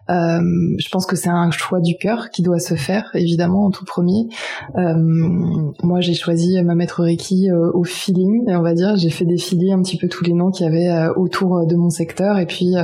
je 0.09 0.89
pense 0.91 1.07
que 1.07 1.17
c'est 1.17 1.29
un 1.29 1.51
choix 1.51 1.81
du 1.81 1.97
cœur 1.97 2.31
qui 2.31 2.43
doit 2.43 2.59
se 2.59 2.75
faire 2.75 3.11
évidemment 3.15 3.67
en 3.67 3.71
tout 3.71 3.85
premier. 3.85 4.29
moi 4.75 6.01
j'ai 6.01 6.15
choisi 6.15 6.61
ma 6.63 6.75
maître 6.75 7.03
Reiki 7.03 7.51
au 7.53 7.85
feeling, 7.85 8.45
on 8.49 8.63
va 8.63 8.75
dire. 8.75 8.97
J'ai 8.97 9.11
fait 9.11 9.25
défiler 9.25 9.73
un 9.73 9.83
petit 9.83 9.97
peu 9.97 10.09
tous 10.09 10.25
les 10.25 10.33
noms 10.33 10.51
qu'il 10.51 10.67
y 10.67 10.69
avait 10.69 11.09
autour 11.17 11.67
de 11.67 11.77
mon 11.77 11.91
secteur 11.91 12.39
et 12.39 12.47
puis 12.47 12.75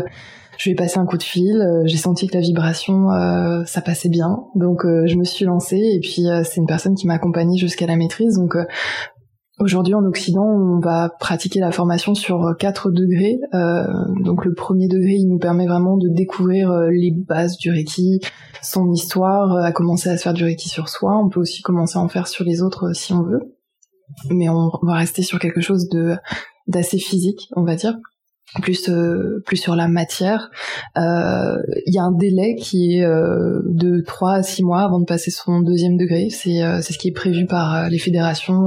je 0.61 0.69
lui 0.69 0.73
ai 0.73 0.75
passé 0.75 0.99
un 0.99 1.07
coup 1.07 1.17
de 1.17 1.23
fil, 1.23 1.57
euh, 1.57 1.85
j'ai 1.87 1.97
senti 1.97 2.27
que 2.27 2.35
la 2.35 2.43
vibration, 2.43 3.11
euh, 3.13 3.65
ça 3.65 3.81
passait 3.81 4.11
bien, 4.11 4.45
donc 4.55 4.85
euh, 4.85 5.07
je 5.07 5.17
me 5.17 5.25
suis 5.25 5.47
lancée 5.47 5.81
et 5.81 6.01
puis 6.01 6.27
c'est 6.45 6.57
une 6.59 6.67
personne 6.67 6.95
qui 6.95 7.07
m'a 7.07 7.15
accompagnée 7.15 7.57
jusqu'à 7.57 7.87
la 7.87 7.97
maîtrise, 7.97 8.37
donc 8.37 8.57
Aujourd'hui 9.59 9.93
en 9.93 10.03
Occident, 10.07 10.47
on 10.47 10.81
va 10.81 11.11
pratiquer 11.21 11.61
la 11.61 11.71
formation 11.71 12.15
sur 12.15 12.57
quatre 12.59 12.91
degrés. 12.91 13.39
donc 14.25 14.47
le 14.47 14.55
premier 14.55 14.89
degré, 14.89 15.11
il 15.11 15.29
nous 15.29 15.39
permet 15.39 15.67
vraiment 15.67 15.99
de 15.99 16.09
découvrir 16.09 16.73
les 16.91 17.11
bases 17.11 17.59
du 17.59 17.71
Reiki, 17.71 18.21
son 18.63 18.91
histoire, 18.91 19.55
à 19.63 19.71
commencer 19.71 20.09
à 20.09 20.17
se 20.17 20.23
faire 20.23 20.33
du 20.33 20.45
Reiki 20.45 20.71
sur 20.71 20.89
soi. 20.89 21.15
On 21.23 21.29
peut 21.29 21.41
aussi 21.41 21.61
commencer 21.61 21.99
à 21.99 22.01
en 22.01 22.09
faire 22.09 22.27
sur 22.27 22.43
les 22.43 22.63
autres 22.63 22.97
si 22.97 23.13
on 23.13 23.23
veut. 23.23 23.55
Mais 24.31 24.49
on 24.49 24.71
va 24.81 24.95
rester 24.95 25.21
sur 25.21 25.39
quelque 25.39 25.61
chose 25.61 25.91
de 25.91 26.17
d'assez 26.67 26.97
physique, 26.97 27.51
on 27.55 27.63
va 27.63 27.75
dire 27.75 27.99
plus 28.63 28.89
euh, 28.89 29.43
plus 29.47 29.57
sur 29.57 29.77
la 29.77 29.89
matière. 29.89 30.51
Euh, 30.97 31.57
il 31.87 31.95
y 31.95 31.99
a 31.99 32.03
un 32.03 32.13
délai 32.13 32.57
qui 32.57 32.97
est 32.97 33.05
euh, 33.05 33.61
de 33.67 34.03
3 34.05 34.33
à 34.33 34.43
6 34.43 34.65
mois 34.65 34.83
avant 34.83 34.99
de 34.99 35.05
passer 35.05 35.31
son 35.31 35.61
deuxième 35.61 35.97
degré. 35.97 36.29
C'est 36.31 36.61
c'est 36.83 36.93
ce 36.93 36.99
qui 36.99 37.09
est 37.09 37.13
prévu 37.13 37.47
par 37.47 37.89
les 37.89 37.99
fédérations 37.99 38.67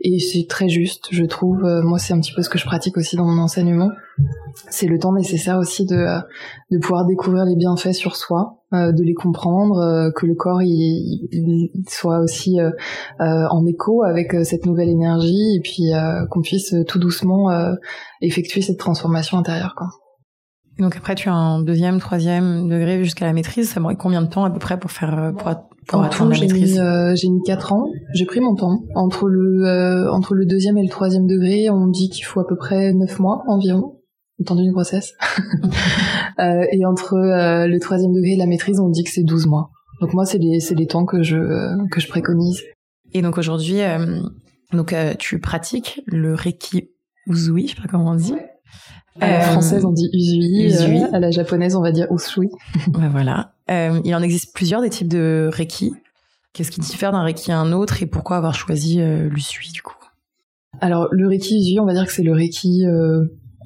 et 0.00 0.18
c'est 0.18 0.46
très 0.48 0.68
juste, 0.68 1.08
je 1.10 1.24
trouve. 1.24 1.62
moi, 1.84 1.98
c'est 1.98 2.12
un 2.12 2.20
petit 2.20 2.32
peu 2.32 2.42
ce 2.42 2.50
que 2.50 2.58
je 2.58 2.66
pratique 2.66 2.96
aussi 2.96 3.16
dans 3.16 3.24
mon 3.24 3.40
enseignement. 3.40 3.90
C'est 4.70 4.86
le 4.86 4.98
temps 4.98 5.12
nécessaire 5.12 5.58
aussi 5.58 5.86
de 5.86 6.06
de 6.70 6.78
pouvoir 6.78 7.06
découvrir 7.06 7.44
les 7.44 7.56
bienfaits 7.56 7.92
sur 7.92 8.16
soi, 8.16 8.63
de 8.72 9.04
les 9.04 9.14
comprendre, 9.14 10.10
que 10.14 10.26
le 10.26 10.34
corps 10.34 10.62
il, 10.62 11.70
soit 11.88 12.18
aussi 12.18 12.58
en 13.18 13.66
écho 13.66 14.02
avec 14.02 14.32
cette 14.44 14.66
nouvelle 14.66 14.88
énergie 14.88 15.56
et 15.56 15.60
puis 15.60 15.90
qu'on 16.30 16.42
puisse 16.42 16.74
tout 16.88 16.98
doucement 16.98 17.50
effectuer 18.20 18.62
cette 18.62 18.78
transformation 18.78 19.38
intérieure. 19.38 19.74
Quoi. 19.76 19.88
Donc 20.78 20.96
après, 20.96 21.14
tu 21.14 21.28
as 21.28 21.34
un 21.34 21.62
deuxième, 21.62 22.00
troisième 22.00 22.68
degré 22.68 23.02
jusqu'à 23.04 23.26
la 23.26 23.32
maîtrise. 23.32 23.70
Ça 23.70 23.80
m'aurait 23.80 23.96
combien 23.96 24.22
de 24.22 24.28
temps 24.28 24.44
à 24.44 24.50
peu 24.50 24.58
près 24.58 24.78
pour 24.78 24.90
faire 24.90 25.32
pour, 25.36 25.50
pour 25.86 26.02
atteindre 26.02 26.32
la 26.32 26.40
maîtrise 26.40 26.82
J'ai 27.14 27.28
mis 27.28 27.42
quatre 27.42 27.72
ans. 27.72 27.86
J'ai 28.14 28.24
pris 28.24 28.40
mon 28.40 28.54
temps 28.54 28.82
entre 28.96 29.28
le 29.28 30.10
entre 30.10 30.34
le 30.34 30.46
deuxième 30.46 30.76
et 30.78 30.82
le 30.82 30.90
troisième 30.90 31.26
degré. 31.26 31.70
On 31.70 31.86
dit 31.86 32.08
qu'il 32.08 32.24
faut 32.24 32.40
à 32.40 32.46
peu 32.46 32.56
près 32.56 32.92
neuf 32.92 33.20
mois 33.20 33.42
environ 33.46 34.00
temps 34.42 34.56
d'une 34.56 34.72
grossesse. 34.72 35.14
euh, 36.40 36.64
et 36.72 36.84
entre 36.84 37.14
euh, 37.14 37.66
le 37.66 37.78
troisième 37.78 38.12
degré 38.12 38.32
et 38.32 38.36
la 38.36 38.46
maîtrise, 38.46 38.80
on 38.80 38.88
dit 38.88 39.04
que 39.04 39.10
c'est 39.10 39.22
12 39.22 39.46
mois. 39.46 39.70
Donc 40.00 40.12
moi, 40.12 40.24
c'est 40.24 40.38
les, 40.38 40.58
les 40.76 40.86
temps 40.86 41.04
que 41.04 41.22
je, 41.22 41.88
que 41.90 42.00
je 42.00 42.08
préconise. 42.08 42.62
Et 43.12 43.22
donc 43.22 43.38
aujourd'hui, 43.38 43.80
euh, 43.80 44.20
donc 44.72 44.92
euh, 44.92 45.14
tu 45.16 45.38
pratiques 45.38 46.02
le 46.06 46.34
Reiki 46.34 46.90
Uzui, 47.26 47.68
je 47.68 47.76
sais 47.76 47.80
pas 47.80 47.88
comment 47.88 48.10
on 48.10 48.16
dit. 48.16 48.34
À 49.20 49.30
la 49.30 49.40
française, 49.42 49.84
on 49.84 49.92
dit 49.92 50.10
Uzui. 50.12 50.64
Uzui. 50.64 51.04
à 51.12 51.20
la 51.20 51.30
japonaise, 51.30 51.76
on 51.76 51.80
va 51.80 51.92
dire 51.92 52.08
Usui. 52.10 52.50
ben 52.88 53.08
voilà. 53.08 53.54
il 53.68 54.12
en 54.14 54.22
existe 54.22 54.52
plusieurs 54.52 54.82
des 54.82 54.90
types 54.90 55.08
de 55.08 55.48
Reiki. 55.52 55.92
Qu'est-ce 56.52 56.72
qui 56.72 56.80
diffère 56.80 57.12
d'un 57.12 57.22
Reiki 57.22 57.52
à 57.52 57.58
un 57.58 57.72
autre 57.72 58.02
et 58.02 58.06
pourquoi 58.06 58.36
avoir 58.36 58.54
choisi 58.54 59.00
l'Usui 59.00 59.70
du 59.70 59.82
coup? 59.82 59.94
Alors 60.80 61.06
le 61.12 61.28
Reiki 61.28 61.56
Uzui, 61.56 61.78
on 61.78 61.86
va 61.86 61.92
dire 61.92 62.06
que 62.06 62.12
c'est 62.12 62.24
le 62.24 62.32
Reiki 62.32 62.84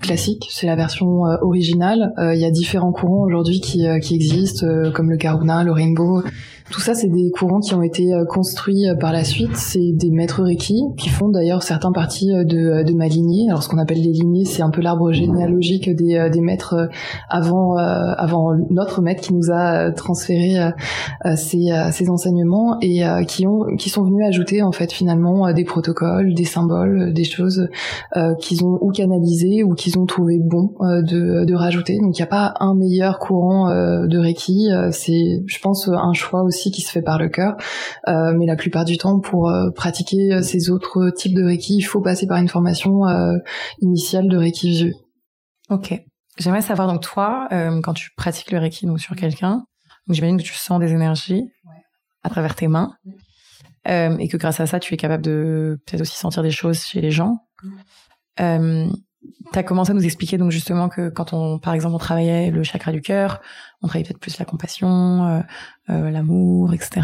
classique, 0.01 0.49
c'est 0.51 0.67
la 0.67 0.77
version 0.77 1.27
euh, 1.27 1.37
originale. 1.43 2.13
Euh, 2.19 2.35
il 2.35 2.41
y 2.41 2.45
a 2.45 2.51
différents 2.51 2.93
courants 2.93 3.25
aujourd'hui 3.25 3.61
qui, 3.61 3.87
euh, 3.87 3.99
qui 3.99 4.15
existent, 4.15 4.67
comme 4.95 5.11
le 5.11 5.17
Karuna, 5.17 5.65
le 5.65 5.73
Rainbow, 5.73 6.23
tout 6.71 6.81
ça, 6.81 6.95
c'est 6.95 7.09
des 7.09 7.31
courants 7.31 7.61
qui 7.61 7.75
ont 7.75 7.83
été 7.83 8.13
euh, 8.13 8.25
construits 8.25 8.89
euh, 8.89 8.95
par 8.95 9.13
la 9.13 9.25
suite. 9.25 9.57
C'est 9.57 9.93
des 9.93 10.11
maîtres 10.11 10.43
Reiki 10.43 10.83
qui 10.97 11.09
font 11.09 11.29
d'ailleurs 11.29 11.63
certains 11.63 11.93
parties 11.93 12.33
euh, 12.33 12.45
de, 12.45 12.83
de 12.83 12.93
ma 12.95 13.09
lignée. 13.09 13.49
Alors, 13.49 13.63
ce 13.63 13.69
qu'on 13.69 13.79
appelle 13.79 14.03
les 14.03 14.13
lignées, 14.13 14.45
c'est 14.45 14.63
un 14.63 14.71
peu 14.71 14.83
l'arbre 14.83 15.13
généalogique 15.13 15.89
des, 15.95 16.29
des 16.31 16.41
maîtres 16.41 16.89
avant, 17.29 17.77
avant 17.77 18.53
notre 18.71 19.01
maître 19.01 19.23
qui 19.23 19.35
nous 19.35 19.51
a 19.51 19.91
transféré 19.93 20.57
ces, 21.37 21.67
ces 21.93 22.11
enseignements 22.11 22.79
et 22.81 23.03
qui 23.27 23.47
ont, 23.47 23.65
qui 23.79 23.89
sont 23.91 24.05
venus 24.05 24.27
ajouter 24.27 24.63
en 24.63 24.73
fait 24.73 24.93
finalement 24.93 25.53
des 25.53 25.65
protocoles, 25.65 26.35
des 26.35 26.45
symboles, 26.45 27.13
des 27.13 27.25
choses 27.25 27.69
qu'ils 28.41 28.65
ont 28.65 28.79
ou 28.81 28.91
canalisées 28.91 29.63
ou 29.65 29.75
qu'ils 29.75 29.99
ont 29.99 30.07
trouvé 30.07 30.39
bon 30.39 30.71
de, 30.81 31.45
de 31.45 31.55
rajouter. 31.55 31.99
Donc, 31.99 32.19
il 32.19 32.21
n'y 32.21 32.25
a 32.25 32.27
pas 32.27 32.55
un 32.61 32.75
meilleur 32.75 33.19
courant 33.19 33.69
de 33.69 34.19
Reiki. 34.19 34.69
C'est, 34.91 35.43
je 35.47 35.59
pense, 35.61 35.89
un 35.89 36.13
choix 36.13 36.43
aussi 36.43 36.58
qui 36.71 36.83
se 36.83 36.91
fait 36.91 37.03
par 37.03 37.19
le 37.19 37.29
cœur. 37.29 37.57
Euh, 38.09 38.35
mais 38.37 38.47
la 38.47 38.57
plupart 38.57 38.85
du 38.85 38.99
temps, 38.99 39.21
pour 39.21 39.49
euh, 39.49 39.71
pratiquer 39.71 40.33
euh, 40.33 40.43
ces 40.43 40.71
autres 40.71 41.11
types 41.11 41.35
de 41.35 41.45
Reiki, 41.45 41.77
il 41.77 41.83
faut 41.83 42.01
passer 42.01 42.27
par 42.27 42.39
une 42.39 42.49
formation 42.49 43.03
initiale 43.81 44.29
de 44.29 44.37
Reiki 44.37 44.71
Vieux. 44.71 44.93
Ok. 45.71 46.01
J'aimerais 46.39 46.63
savoir 46.63 46.87
donc 46.87 47.03
toi, 47.03 47.49
quand 47.83 47.95
tu 47.95 48.11
pratiques 48.17 48.53
le 48.53 48.59
Reiki 48.59 48.87
donc 48.87 49.01
sur 49.01 49.17
quelqu'un, 49.17 49.65
j'imagine 50.09 50.39
que 50.39 50.43
tu 50.43 50.55
sens 50.55 50.79
des 50.79 50.93
énergies 50.93 51.45
à 52.23 52.31
travers 52.31 52.55
tes 52.55 52.69
mains. 52.69 52.93
et 53.87 54.29
que 54.29 54.37
grâce 54.37 54.61
à 54.61 54.67
ça, 54.67 54.79
tu 54.79 54.95
es 54.95 54.97
capable 54.97 55.25
de 55.25 55.79
peut-être 55.85 56.03
aussi 56.03 56.17
sentir 56.17 56.43
des 56.43 56.51
choses 56.51 56.81
chez 56.83 57.01
les 57.01 57.11
gens. 57.11 57.39
Tu 59.53 59.59
as 59.59 59.63
commencé 59.63 59.91
à 59.91 59.95
nous 59.95 60.05
expliquer 60.05 60.39
donc 60.39 60.51
justement 60.51 60.89
que 60.89 61.09
quand 61.09 61.33
on, 61.33 61.59
par 61.59 61.75
exemple, 61.75 61.95
on 61.95 61.99
travaillait 61.99 62.51
le 62.51 62.63
chakra 62.63 62.93
du 62.93 63.01
cœur, 63.01 63.41
on 63.83 63.89
travaillait 63.89 64.07
peut-être 64.07 64.21
plus 64.21 64.39
la 64.39 64.45
compassion, 64.45 65.27
euh, 65.27 65.41
euh, 65.91 66.11
l'amour, 66.11 66.75
etc. 66.75 67.01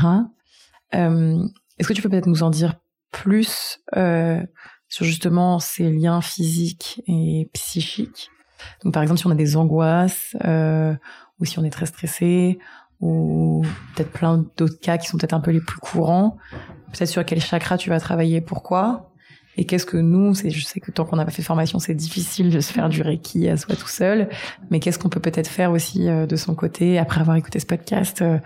Euh, 0.95 1.43
Est-ce 1.79 1.89
que 1.89 1.93
tu 1.93 2.03
peux 2.03 2.09
peut-être 2.09 2.27
nous 2.27 2.43
en 2.43 2.51
dire 2.51 2.75
plus 3.11 3.81
euh, 3.97 4.43
sur 4.89 5.05
justement 5.05 5.59
ces 5.59 5.91
liens 5.91 6.21
physiques 6.21 7.03
et 7.07 7.49
psychiques? 7.53 8.31
Donc 8.83 8.95
par 8.95 9.03
exemple, 9.03 9.21
si 9.21 9.27
on 9.27 9.31
a 9.31 9.35
des 9.35 9.57
angoisses 9.57 10.37
euh, 10.45 10.95
ou 11.41 11.45
si 11.45 11.59
on 11.59 11.65
est 11.65 11.71
très 11.71 11.87
stressé 11.87 12.59
ou 13.01 13.65
peut-être 13.95 14.11
plein 14.11 14.45
d'autres 14.57 14.79
cas 14.81 14.99
qui 14.99 15.09
sont 15.09 15.19
peut-être 15.19 15.35
un 15.35 15.41
peu 15.41 15.51
les 15.51 15.61
plus 15.61 15.79
courants, 15.79 16.37
peut-être 16.93 17.09
sur 17.09 17.25
quel 17.25 17.41
chakra 17.41 17.77
tu 17.77 17.91
vas 17.91 18.01
travailler, 18.01 18.41
pourquoi? 18.41 19.11
Et 19.57 19.65
qu'est-ce 19.65 19.87
que 19.87 19.97
nous, 19.97 20.35
c'est, 20.35 20.51
je 20.51 20.65
sais 20.65 20.81
que 20.81 20.91
tant 20.91 21.05
qu'on 21.05 21.17
n'a 21.17 21.25
pas 21.25 21.31
fait 21.31 21.43
formation, 21.43 21.79
c'est 21.79 21.95
difficile 21.95 22.51
de 22.51 22.61
se 22.61 22.73
faire 22.73 22.89
du 22.89 23.03
Reiki 23.03 23.49
à 23.49 23.57
soi 23.57 23.77
tout 23.77 23.89
seul, 23.89 24.29
mais 24.71 24.81
qu'est-ce 24.81 24.99
qu'on 24.99 25.09
peut 25.09 25.21
peut-être 25.21 25.49
faire 25.49 25.71
aussi 25.71 26.09
euh, 26.09 26.27
de 26.27 26.37
son 26.37 26.55
côté 26.55 26.99
après 26.99 27.21
avoir 27.21 27.37
écouté 27.37 27.61
ce 27.61 27.67
podcast 27.67 28.23
euh, 28.23 28.39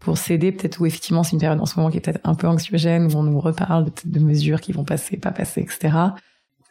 pour 0.00 0.18
s'aider 0.18 0.52
peut-être 0.52 0.80
où 0.80 0.86
effectivement 0.86 1.22
c'est 1.22 1.32
une 1.32 1.40
période 1.40 1.60
en 1.60 1.66
ce 1.66 1.78
moment 1.78 1.90
qui 1.90 1.98
est 1.98 2.00
peut-être 2.00 2.20
un 2.24 2.34
peu 2.34 2.46
anxiogène, 2.46 3.06
où 3.06 3.16
on 3.16 3.22
nous 3.22 3.40
reparle 3.40 3.84
de, 3.84 3.92
de 4.04 4.20
mesures 4.20 4.60
qui 4.60 4.72
vont 4.72 4.84
passer, 4.84 5.16
pas 5.16 5.32
passer, 5.32 5.60
etc. 5.60 5.96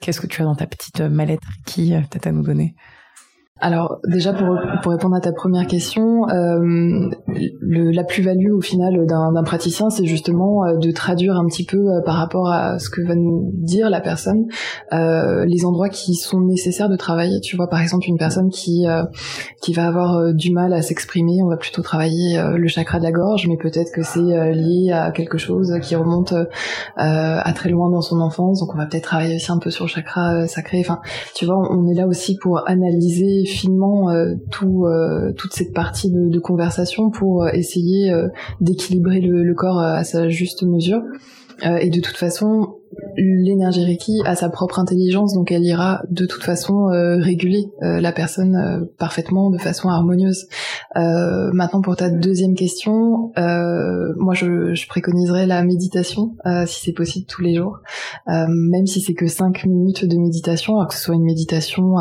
Qu'est-ce 0.02 0.20
que 0.20 0.28
tu 0.28 0.42
as 0.42 0.46
dans 0.46 0.56
ta 0.56 0.68
petite 0.68 1.02
euh, 1.02 1.10
mallette 1.10 1.42
Reiki 1.46 1.94
peut-être 2.10 2.28
à 2.28 2.32
nous 2.32 2.44
donner? 2.44 2.76
Alors 3.64 4.02
déjà 4.06 4.34
pour, 4.34 4.60
pour 4.82 4.92
répondre 4.92 5.16
à 5.16 5.22
ta 5.22 5.32
première 5.32 5.68
question, 5.68 6.28
euh, 6.28 7.10
la 7.62 8.04
plus-value 8.04 8.52
au 8.52 8.60
final 8.60 9.06
d'un 9.06 9.44
praticien, 9.44 9.90
c'est 9.90 10.06
justement 10.06 10.66
euh, 10.66 10.76
de 10.76 10.92
traduire 10.92 11.38
un 11.38 11.46
petit 11.46 11.64
peu 11.64 11.78
euh, 11.78 12.02
par 12.06 12.16
rapport 12.16 12.50
à 12.50 12.78
ce 12.78 12.90
que 12.90 13.02
va 13.02 13.16
nous 13.16 13.52
dire 13.54 13.90
la 13.90 14.02
personne, 14.02 14.48
les 14.92 15.64
endroits 15.64 15.88
qui 15.88 16.16
sont 16.16 16.42
nécessaires 16.42 16.90
de 16.90 16.98
travailler. 16.98 17.40
Tu 17.40 17.56
vois 17.56 17.70
par 17.70 17.80
exemple 17.80 18.06
une 18.06 18.18
personne 18.18 18.50
qui 18.50 18.86
qui 19.62 19.72
va 19.72 19.88
avoir 19.88 20.34
du 20.34 20.52
mal 20.52 20.74
à 20.74 20.82
s'exprimer, 20.82 21.42
on 21.42 21.48
va 21.48 21.56
plutôt 21.56 21.82
travailler 21.82 22.42
le 22.54 22.68
chakra 22.68 23.00
de 23.00 23.04
la 23.04 23.12
gorge, 23.12 23.48
mais 23.48 23.56
peut-être 23.56 23.94
que 23.94 24.04
c'est 24.04 24.54
lié 24.54 24.92
à 24.92 25.12
quelque 25.12 25.38
chose 25.38 25.74
qui 25.82 25.96
remonte 25.96 26.34
à 26.98 27.54
très 27.54 27.70
loin 27.70 27.90
dans 27.90 28.02
son 28.02 28.20
enfance, 28.20 28.60
donc 28.60 28.74
on 28.74 28.78
va 28.78 28.88
peut-être 28.88 29.06
travailler 29.06 29.38
aussi 29.38 29.52
un 29.52 29.60
peu 29.60 29.70
sur 29.70 29.86
le 29.86 29.90
chakra 29.90 30.48
sacré. 30.48 30.80
Enfin, 30.82 31.00
tu 31.34 31.46
vois, 31.46 31.56
on 31.72 31.88
est 31.88 31.96
là 31.96 32.08
aussi 32.08 32.36
pour 32.36 32.68
analyser 32.68 33.46
finement 33.54 34.10
euh, 34.10 34.36
tout, 34.52 34.86
euh, 34.86 35.32
toute 35.34 35.54
cette 35.54 35.74
partie 35.74 36.12
de, 36.12 36.40
conversation 36.40 37.10
pour 37.10 37.44
euh, 37.44 37.50
essayer 37.54 38.12
d'équilibrer 38.60 39.22
le, 39.22 39.54
corps 39.54 39.80
à 39.80 40.04
sa 40.04 40.28
juste 40.30 40.64
mesure. 40.64 41.02
et 41.64 41.90
de 41.90 42.02
toute 42.02 42.18
façon, 42.18 42.80
l'énergie 43.18 43.84
Reiki 43.86 44.22
a 44.26 44.36
sa 44.36 44.50
propre 44.50 44.80
intelligence, 44.80 45.34
donc 45.34 45.52
elle 45.52 45.64
ira 45.64 46.02
de 46.10 46.26
toute 46.26 46.44
façon 46.44 46.90
euh, 46.90 47.18
réguler 47.18 47.72
euh, 47.82 48.02
la 48.02 48.12
personne 48.12 48.56
euh, 48.56 48.86
parfaitement, 48.98 49.50
de 49.50 49.58
façon 49.58 49.90
harmonieuse. 49.90 50.48
maintenant, 50.96 51.82
pour 51.82 51.96
ta 51.96 52.10
deuxième 52.10 52.56
question, 52.56 53.32
moi 53.36 54.34
je, 54.34 54.74
je, 54.74 54.88
préconiserais 54.88 55.46
la 55.46 55.64
méditation, 55.64 56.36
si 56.66 56.82
c'est 56.82 56.94
possible 56.94 57.26
tous 57.28 57.42
les 57.42 57.56
jours, 57.56 57.80
même 58.28 58.86
si 58.86 59.02
c'est 59.02 59.14
que 59.14 59.28
cinq 59.28 59.66
minutes 59.66 60.06
de 60.06 60.18
méditation, 60.18 60.78
alors 60.78 60.88
que 60.88 60.96
ce 60.96 61.02
soit 61.02 61.16
une 61.16 61.24
méditation 61.24 61.96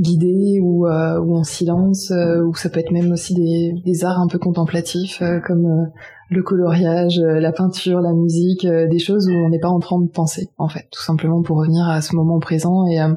guidée 0.00 0.58
ou, 0.60 0.86
ou 0.86 1.36
en 1.36 1.44
silence, 1.44 2.12
ou 2.44 2.54
ça 2.54 2.68
peut 2.68 2.80
être 2.80 2.92
même 2.92 3.12
aussi 3.12 3.34
des, 3.34 3.74
des 3.84 4.04
arts 4.04 4.20
un 4.20 4.28
peu 4.28 4.38
contemplatifs, 4.38 5.22
comme 5.46 5.88
le 6.28 6.42
coloriage, 6.42 7.18
euh, 7.20 7.38
la 7.40 7.52
peinture, 7.52 8.00
la 8.00 8.12
musique, 8.12 8.64
euh, 8.64 8.88
des 8.88 8.98
choses 8.98 9.28
où 9.28 9.32
on 9.32 9.48
n'est 9.48 9.60
pas 9.60 9.68
en 9.68 9.78
train 9.78 10.00
de 10.00 10.08
penser, 10.16 10.48
en 10.58 10.68
fait, 10.68 10.88
tout 10.90 11.02
simplement 11.02 11.42
pour 11.42 11.58
revenir 11.58 11.88
à 11.88 12.00
ce 12.00 12.16
moment 12.16 12.38
présent 12.40 12.86
et, 12.86 13.00
euh, 13.00 13.14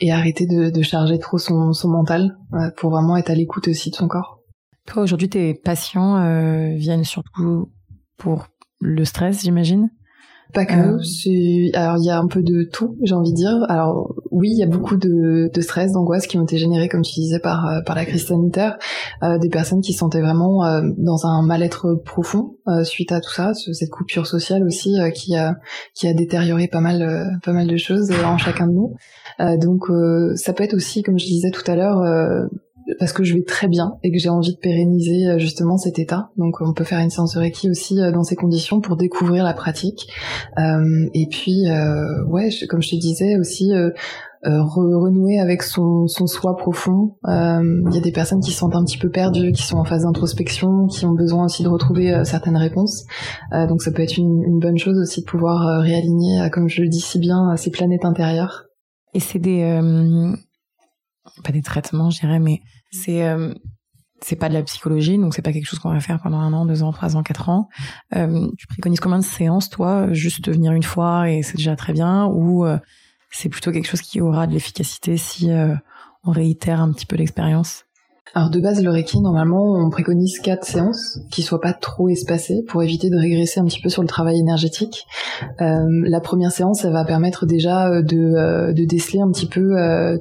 et 0.00 0.10
arrêter 0.10 0.46
de, 0.46 0.70
de, 0.70 0.82
charger 0.82 1.18
trop 1.18 1.38
son, 1.38 1.72
son 1.72 1.88
mental 1.88 2.36
pour 2.76 2.90
vraiment 2.90 3.16
être 3.16 3.30
à 3.30 3.34
l'écoute 3.34 3.68
aussi 3.68 3.90
de 3.90 3.96
son 3.96 4.08
corps. 4.08 4.42
Toi, 4.86 5.02
aujourd'hui, 5.02 5.28
tes 5.28 5.54
patients 5.54 6.16
euh, 6.16 6.74
viennent 6.74 7.04
surtout 7.04 7.70
pour 8.18 8.48
le 8.80 9.04
stress, 9.04 9.42
j'imagine? 9.42 9.90
Pas 10.52 10.66
que. 10.66 10.74
Euh. 10.74 11.70
Alors 11.74 11.96
il 11.98 12.04
y 12.04 12.10
a 12.10 12.18
un 12.18 12.26
peu 12.26 12.42
de 12.42 12.64
tout, 12.64 12.96
j'ai 13.02 13.14
envie 13.14 13.30
de 13.30 13.36
dire. 13.36 13.64
Alors 13.68 14.14
oui, 14.32 14.48
il 14.50 14.58
y 14.58 14.62
a 14.62 14.66
beaucoup 14.66 14.96
de, 14.96 15.50
de 15.52 15.60
stress, 15.60 15.92
d'angoisse 15.92 16.26
qui 16.26 16.38
ont 16.38 16.42
été 16.42 16.56
générés, 16.56 16.88
comme 16.88 17.02
tu 17.02 17.12
disais, 17.12 17.38
par 17.38 17.66
euh, 17.66 17.80
par 17.82 17.94
la 17.94 18.06
crise 18.06 18.26
sanitaire, 18.26 18.78
euh, 19.22 19.38
des 19.38 19.50
personnes 19.50 19.82
qui 19.82 19.92
se 19.92 19.98
sentaient 19.98 20.22
vraiment 20.22 20.64
euh, 20.64 20.80
dans 20.96 21.26
un 21.26 21.42
mal-être 21.42 21.94
profond 22.04 22.56
suite 22.84 23.12
à 23.12 23.20
tout 23.20 23.30
ça, 23.30 23.52
cette 23.54 23.90
coupure 23.90 24.26
sociale 24.26 24.64
aussi 24.64 24.96
qui 25.14 25.36
a 25.36 25.56
qui 25.94 26.08
a 26.08 26.14
détérioré 26.14 26.68
pas 26.68 26.80
mal 26.80 27.38
pas 27.44 27.52
mal 27.52 27.66
de 27.66 27.76
choses 27.76 28.10
en 28.24 28.38
chacun 28.38 28.66
de 28.66 28.72
nous. 28.72 28.94
donc 29.58 29.86
ça 30.36 30.52
peut 30.52 30.62
être 30.64 30.74
aussi, 30.74 31.02
comme 31.02 31.18
je 31.18 31.26
disais 31.26 31.50
tout 31.50 31.68
à 31.70 31.74
l'heure 31.74 32.00
parce 32.98 33.12
que 33.12 33.24
je 33.24 33.34
vais 33.34 33.42
très 33.42 33.68
bien 33.68 33.96
et 34.02 34.10
que 34.10 34.18
j'ai 34.18 34.28
envie 34.28 34.54
de 34.54 34.58
pérenniser 34.58 35.26
euh, 35.26 35.38
justement 35.38 35.76
cet 35.76 35.98
état. 35.98 36.30
Donc 36.36 36.60
on 36.60 36.72
peut 36.72 36.84
faire 36.84 37.00
une 37.00 37.10
séance 37.10 37.34
de 37.34 37.40
Reiki 37.40 37.70
aussi 37.70 38.00
euh, 38.00 38.12
dans 38.12 38.24
ces 38.24 38.36
conditions 38.36 38.80
pour 38.80 38.96
découvrir 38.96 39.44
la 39.44 39.54
pratique. 39.54 40.08
Euh, 40.58 41.08
et 41.14 41.26
puis 41.30 41.68
euh, 41.68 42.24
ouais, 42.26 42.48
comme 42.68 42.82
je 42.82 42.90
te 42.90 42.96
disais 42.96 43.36
aussi. 43.36 43.72
Euh, 44.44 44.60
renouer 44.60 45.38
avec 45.38 45.62
son, 45.62 46.08
son 46.08 46.26
soi 46.26 46.56
profond. 46.56 47.14
Il 47.28 47.94
y 47.94 47.96
a 47.96 48.00
des 48.00 48.10
personnes 48.10 48.40
qui 48.40 48.50
se 48.50 48.58
sentent 48.58 48.74
un 48.74 48.82
petit 48.82 48.98
peu 48.98 49.08
perdues, 49.08 49.52
qui 49.52 49.62
sont 49.62 49.76
en 49.76 49.84
phase 49.84 50.02
d'introspection, 50.02 50.88
qui 50.88 51.06
ont 51.06 51.12
besoin 51.12 51.44
aussi 51.44 51.62
de 51.62 51.68
retrouver 51.68 52.24
certaines 52.24 52.56
réponses. 52.56 53.04
donc 53.52 53.82
ça 53.82 53.92
peut 53.92 54.02
être 54.02 54.16
une, 54.16 54.42
une, 54.42 54.58
bonne 54.58 54.78
chose 54.78 54.98
aussi 54.98 55.20
de 55.20 55.26
pouvoir 55.26 55.80
réaligner, 55.82 56.50
comme 56.50 56.68
je 56.68 56.82
le 56.82 56.88
dis 56.88 56.98
si 56.98 57.20
bien, 57.20 57.54
ces 57.56 57.70
planètes 57.70 58.04
intérieures. 58.04 58.64
Et 59.14 59.20
c'est 59.20 59.38
des 59.38 59.62
pas 61.42 61.52
des 61.52 61.62
traitements, 61.62 62.10
je 62.10 62.20
dirais, 62.20 62.38
mais 62.38 62.60
c'est 62.90 63.24
euh, 63.24 63.54
c'est 64.20 64.36
pas 64.36 64.48
de 64.48 64.54
la 64.54 64.62
psychologie, 64.62 65.18
donc 65.18 65.34
c'est 65.34 65.42
pas 65.42 65.52
quelque 65.52 65.66
chose 65.66 65.78
qu'on 65.78 65.92
va 65.92 66.00
faire 66.00 66.20
pendant 66.22 66.38
un 66.38 66.52
an, 66.52 66.66
deux 66.66 66.82
ans, 66.82 66.92
trois 66.92 67.16
ans, 67.16 67.22
quatre 67.22 67.48
ans. 67.48 67.68
Euh, 68.14 68.48
tu 68.56 68.66
préconises 68.66 69.00
combien 69.00 69.18
de 69.18 69.24
séances, 69.24 69.68
toi 69.68 70.12
Juste 70.12 70.48
venir 70.48 70.72
une 70.72 70.82
fois 70.82 71.30
et 71.30 71.42
c'est 71.42 71.56
déjà 71.56 71.74
très 71.74 71.92
bien, 71.92 72.26
ou 72.26 72.64
euh, 72.64 72.78
c'est 73.30 73.48
plutôt 73.48 73.72
quelque 73.72 73.88
chose 73.88 74.02
qui 74.02 74.20
aura 74.20 74.46
de 74.46 74.52
l'efficacité 74.52 75.16
si 75.16 75.50
on 76.24 76.30
réitère 76.30 76.80
un 76.80 76.92
petit 76.92 77.06
peu 77.06 77.16
l'expérience? 77.16 77.84
Alors 78.34 78.48
de 78.48 78.60
base, 78.60 78.82
le 78.82 78.88
Reiki, 78.88 79.20
normalement, 79.20 79.74
on 79.74 79.90
préconise 79.90 80.38
quatre 80.38 80.64
séances 80.64 81.18
qui 81.30 81.42
soient 81.42 81.60
pas 81.60 81.74
trop 81.74 82.08
espacées 82.08 82.64
pour 82.66 82.82
éviter 82.82 83.10
de 83.10 83.18
régresser 83.18 83.60
un 83.60 83.64
petit 83.64 83.80
peu 83.82 83.90
sur 83.90 84.00
le 84.00 84.08
travail 84.08 84.38
énergétique. 84.38 85.06
Euh, 85.60 85.84
la 86.06 86.20
première 86.20 86.50
séance, 86.50 86.82
elle 86.84 86.94
va 86.94 87.04
permettre 87.04 87.44
déjà 87.44 87.88
euh, 87.88 88.00
de, 88.00 88.16
euh, 88.16 88.72
de 88.72 88.84
déceler 88.84 89.20
un 89.20 89.30
petit 89.30 89.44
peu 89.44 89.72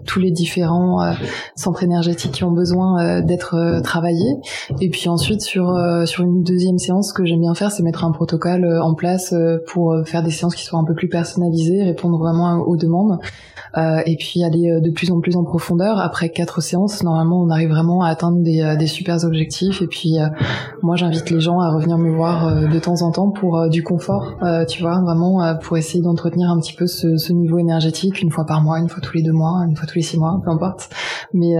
tous 0.05 0.19
les 0.19 0.31
différents 0.31 1.13
centres 1.55 1.83
énergétiques 1.83 2.31
qui 2.33 2.43
ont 2.43 2.51
besoin 2.51 3.21
d'être 3.21 3.81
travaillés. 3.81 4.35
Et 4.81 4.89
puis 4.89 5.07
ensuite, 5.07 5.41
sur 5.41 5.77
sur 6.05 6.23
une 6.23 6.43
deuxième 6.43 6.77
séance, 6.77 7.09
ce 7.09 7.13
que 7.13 7.25
j'aime 7.25 7.41
bien 7.41 7.53
faire, 7.53 7.71
c'est 7.71 7.83
mettre 7.83 8.03
un 8.03 8.11
protocole 8.11 8.65
en 8.81 8.93
place 8.93 9.33
pour 9.67 9.95
faire 10.05 10.23
des 10.23 10.31
séances 10.31 10.55
qui 10.55 10.63
soient 10.63 10.79
un 10.79 10.83
peu 10.83 10.95
plus 10.95 11.09
personnalisées, 11.09 11.83
répondre 11.83 12.17
vraiment 12.17 12.57
aux 12.59 12.77
demandes. 12.77 13.19
et 13.77 14.15
puis 14.17 14.43
aller 14.43 14.79
de 14.81 14.91
plus 14.91 15.11
en 15.11 15.19
plus 15.19 15.35
en 15.35 15.43
profondeur. 15.43 15.99
Après 15.99 16.29
quatre 16.29 16.61
séances, 16.61 17.03
normalement, 17.03 17.41
on 17.41 17.49
arrive 17.49 17.69
vraiment 17.69 17.90
à 17.99 18.07
atteindre 18.07 18.41
des, 18.41 18.61
euh, 18.61 18.77
des 18.77 18.87
super 18.87 19.23
objectifs. 19.25 19.81
Et 19.81 19.87
puis 19.87 20.19
euh, 20.19 20.27
moi, 20.81 20.95
j'invite 20.95 21.29
les 21.29 21.41
gens 21.41 21.59
à 21.59 21.69
revenir 21.73 21.97
me 21.97 22.15
voir 22.15 22.47
euh, 22.47 22.67
de 22.67 22.79
temps 22.79 23.01
en 23.01 23.11
temps 23.11 23.31
pour 23.31 23.69
du 23.69 23.83
confort, 23.83 24.37
tu 24.69 24.81
vois, 24.81 25.01
vraiment 25.01 25.55
pour 25.61 25.77
essayer 25.77 26.01
d'entretenir 26.01 26.49
un 26.49 26.59
petit 26.59 26.73
peu 26.73 26.87
ce, 26.87 27.17
ce, 27.17 27.33
niveau 27.33 27.57
énergétique 27.57 28.21
une 28.21 28.29
fois 28.29 28.45
par 28.45 28.61
mois, 28.61 28.79
une 28.79 28.87
fois 28.87 29.01
tous 29.01 29.15
les 29.15 29.23
deux 29.23 29.31
mois, 29.31 29.65
une 29.67 29.75
fois 29.75 29.87
tous 29.87 29.95
les 29.95 30.01
six 30.01 30.17
mois, 30.17 30.39
peu 30.43 30.51
importe. 30.51 30.89
Mais 31.33 31.55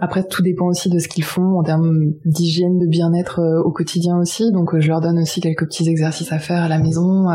après, 0.00 0.24
tout 0.24 0.42
dépend 0.42 0.66
aussi 0.66 0.88
de 0.88 0.98
ce 0.98 1.08
qu'ils 1.08 1.24
font 1.24 1.58
en 1.58 1.62
termes 1.62 2.12
d'hygiène, 2.24 2.78
de 2.78 2.86
bien-être 2.86 3.40
au 3.64 3.70
quotidien 3.70 4.18
aussi. 4.18 4.50
Donc, 4.50 4.78
je 4.78 4.88
leur 4.88 5.00
donne 5.00 5.18
aussi 5.18 5.40
quelques 5.40 5.66
petits 5.66 5.88
exercices 5.88 6.32
à 6.32 6.38
faire 6.38 6.62
à 6.62 6.68
la 6.68 6.78
maison. 6.78 7.26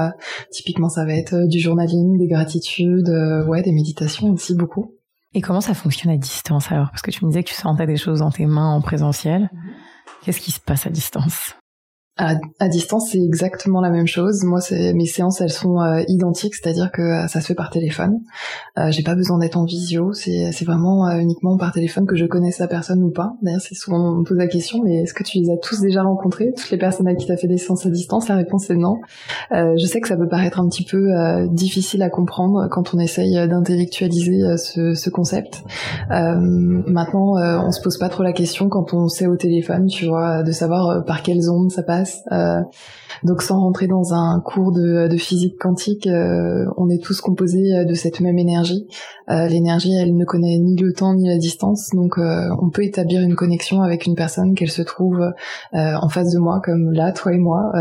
typiquement, 0.51 0.89
ça 0.89 1.05
va 1.05 1.13
être 1.13 1.47
du 1.47 1.59
journaling, 1.59 2.17
des 2.17 2.27
gratitudes, 2.27 3.09
ouais, 3.47 3.61
des 3.61 3.71
méditations 3.71 4.31
aussi 4.31 4.55
beaucoup. 4.55 4.96
Et 5.33 5.41
comment 5.41 5.61
ça 5.61 5.73
fonctionne 5.73 6.11
à 6.11 6.17
distance 6.17 6.71
alors? 6.71 6.89
Parce 6.89 7.01
que 7.01 7.11
tu 7.11 7.25
me 7.25 7.29
disais 7.29 7.43
que 7.43 7.49
tu 7.49 7.55
sentais 7.55 7.85
des 7.85 7.97
choses 7.97 8.19
dans 8.19 8.31
tes 8.31 8.45
mains 8.45 8.73
en 8.73 8.81
présentiel. 8.81 9.49
Mhm. 9.51 9.71
Qu'est-ce 10.23 10.39
qui 10.39 10.51
se 10.51 10.59
passe 10.59 10.85
à 10.85 10.89
distance? 10.89 11.55
À, 12.17 12.67
distance, 12.67 13.09
c'est 13.11 13.21
exactement 13.21 13.79
la 13.79 13.89
même 13.89 14.07
chose. 14.07 14.43
Moi, 14.43 14.59
mes 14.71 15.05
séances, 15.05 15.41
elles 15.41 15.51
sont 15.51 15.79
euh, 15.79 16.01
identiques, 16.07 16.55
c'est-à-dire 16.55 16.91
que 16.91 17.01
euh, 17.01 17.27
ça 17.27 17.41
se 17.41 17.47
fait 17.47 17.55
par 17.55 17.69
téléphone. 17.69 18.19
Euh, 18.77 18.89
j'ai 18.89 19.03
pas 19.03 19.15
besoin 19.15 19.37
d'être 19.37 19.57
en 19.57 19.65
visio, 19.65 20.13
c'est, 20.13 20.51
vraiment 20.65 21.09
uniquement 21.11 21.55
par 21.55 21.71
téléphone 21.71 22.05
que 22.05 22.15
je 22.15 22.25
connais 22.25 22.51
sa 22.51 22.67
personne 22.67 23.01
ou 23.01 23.09
pas. 23.09 23.33
D'ailleurs, 23.41 23.61
c'est 23.61 23.75
souvent 23.75 24.19
on 24.19 24.23
pose 24.23 24.37
la 24.37 24.47
question, 24.47 24.81
mais 24.83 25.03
est-ce 25.03 25.13
que 25.13 25.23
tu 25.23 25.37
les 25.37 25.49
as 25.49 25.57
tous 25.57 25.79
déjà 25.79 26.01
rencontrés, 26.01 26.51
toutes 26.57 26.71
les 26.71 26.77
personnes 26.77 27.07
avec 27.07 27.19
qui 27.19 27.27
tu 27.27 27.31
as 27.31 27.37
fait 27.37 27.47
des 27.47 27.57
séances 27.57 27.85
à 27.85 27.89
distance? 27.89 28.27
La 28.27 28.35
réponse 28.35 28.69
est 28.69 28.75
non. 28.75 28.97
je 29.51 29.85
sais 29.85 30.01
que 30.01 30.09
ça 30.09 30.17
peut 30.17 30.27
paraître 30.27 30.59
un 30.59 30.67
petit 30.67 30.83
peu 30.83 31.07
difficile 31.47 32.01
à 32.03 32.09
comprendre 32.09 32.67
quand 32.69 32.93
on 32.93 32.99
essaye 32.99 33.35
d'intellectualiser 33.47 34.57
ce, 34.57 34.93
ce, 34.93 35.09
concept. 35.09 35.63
maintenant, 36.09 37.35
on 37.65 37.71
se 37.71 37.81
pose 37.81 37.97
pas 37.97 38.09
trop 38.09 38.23
la 38.23 38.33
question 38.33 38.67
quand 38.67 38.93
on 38.93 39.07
sait 39.07 39.27
au 39.27 39.37
téléphone, 39.37 39.87
tu 39.87 40.07
vois, 40.07 40.43
de 40.43 40.51
savoir 40.51 41.05
par 41.05 41.23
quelles 41.23 41.49
ondes 41.49 41.71
ça 41.71 41.83
passe 41.83 42.06
euh, 42.31 42.61
donc 43.23 43.41
sans 43.41 43.59
rentrer 43.59 43.87
dans 43.87 44.13
un 44.13 44.39
cours 44.39 44.71
de, 44.71 45.09
physique 45.17 45.57
quantique, 45.59 46.07
euh, 46.07 46.65
on 46.77 46.89
est 46.89 47.03
tous 47.03 47.21
composés 47.21 47.75
euh, 47.75 47.85
de 47.85 47.93
cette 47.93 48.19
même 48.19 48.37
énergie. 48.37 48.87
L'énergie, 49.29 49.93
elle 49.93 50.15
ne 50.15 50.23
connaît 50.23 50.57
ni 50.57 50.77
le 50.77 50.93
temps 50.93 51.13
ni 51.13 51.27
la 51.27 51.37
distance, 51.37 51.89
donc 51.93 52.17
on 52.17 52.69
peut 52.69 52.85
établir 52.85 53.21
une 53.21 53.35
connexion 53.35 53.81
avec 53.81 54.05
une 54.05 54.15
personne 54.15 54.55
qu'elle 54.55 54.71
se 54.71 54.81
trouve 54.81 55.19
en 55.73 56.07
face 56.07 56.31
de 56.31 56.39
moi, 56.39 56.61
comme 56.63 56.93
là, 56.93 57.11
toi 57.11 57.33
et 57.33 57.37
moi, 57.37 57.73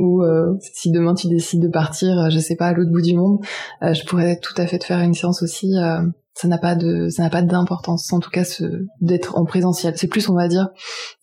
ou 0.00 0.24
si 0.60 0.90
demain 0.90 1.14
tu 1.14 1.28
décides 1.28 1.62
de 1.62 1.68
partir, 1.68 2.30
je 2.30 2.40
sais 2.40 2.56
pas, 2.56 2.66
à 2.66 2.72
l'autre 2.72 2.90
bout 2.90 3.00
du 3.00 3.14
monde, 3.14 3.38
je 3.80 4.04
pourrais 4.06 4.40
tout 4.40 4.54
à 4.56 4.66
fait 4.66 4.80
te 4.80 4.86
faire 4.86 4.98
une 4.98 5.14
séance 5.14 5.40
aussi 5.44 5.76
ça 6.40 6.46
n'a 6.46 6.58
pas 6.58 6.76
de 6.76 7.08
ça 7.08 7.24
n'a 7.24 7.30
pas 7.30 7.42
d'importance 7.42 8.12
en 8.12 8.20
tout 8.20 8.30
cas 8.30 8.44
d'être 9.00 9.36
en 9.36 9.44
présentiel. 9.44 9.94
C'est 9.96 10.06
plus 10.06 10.28
on 10.28 10.34
va 10.34 10.46
dire 10.46 10.68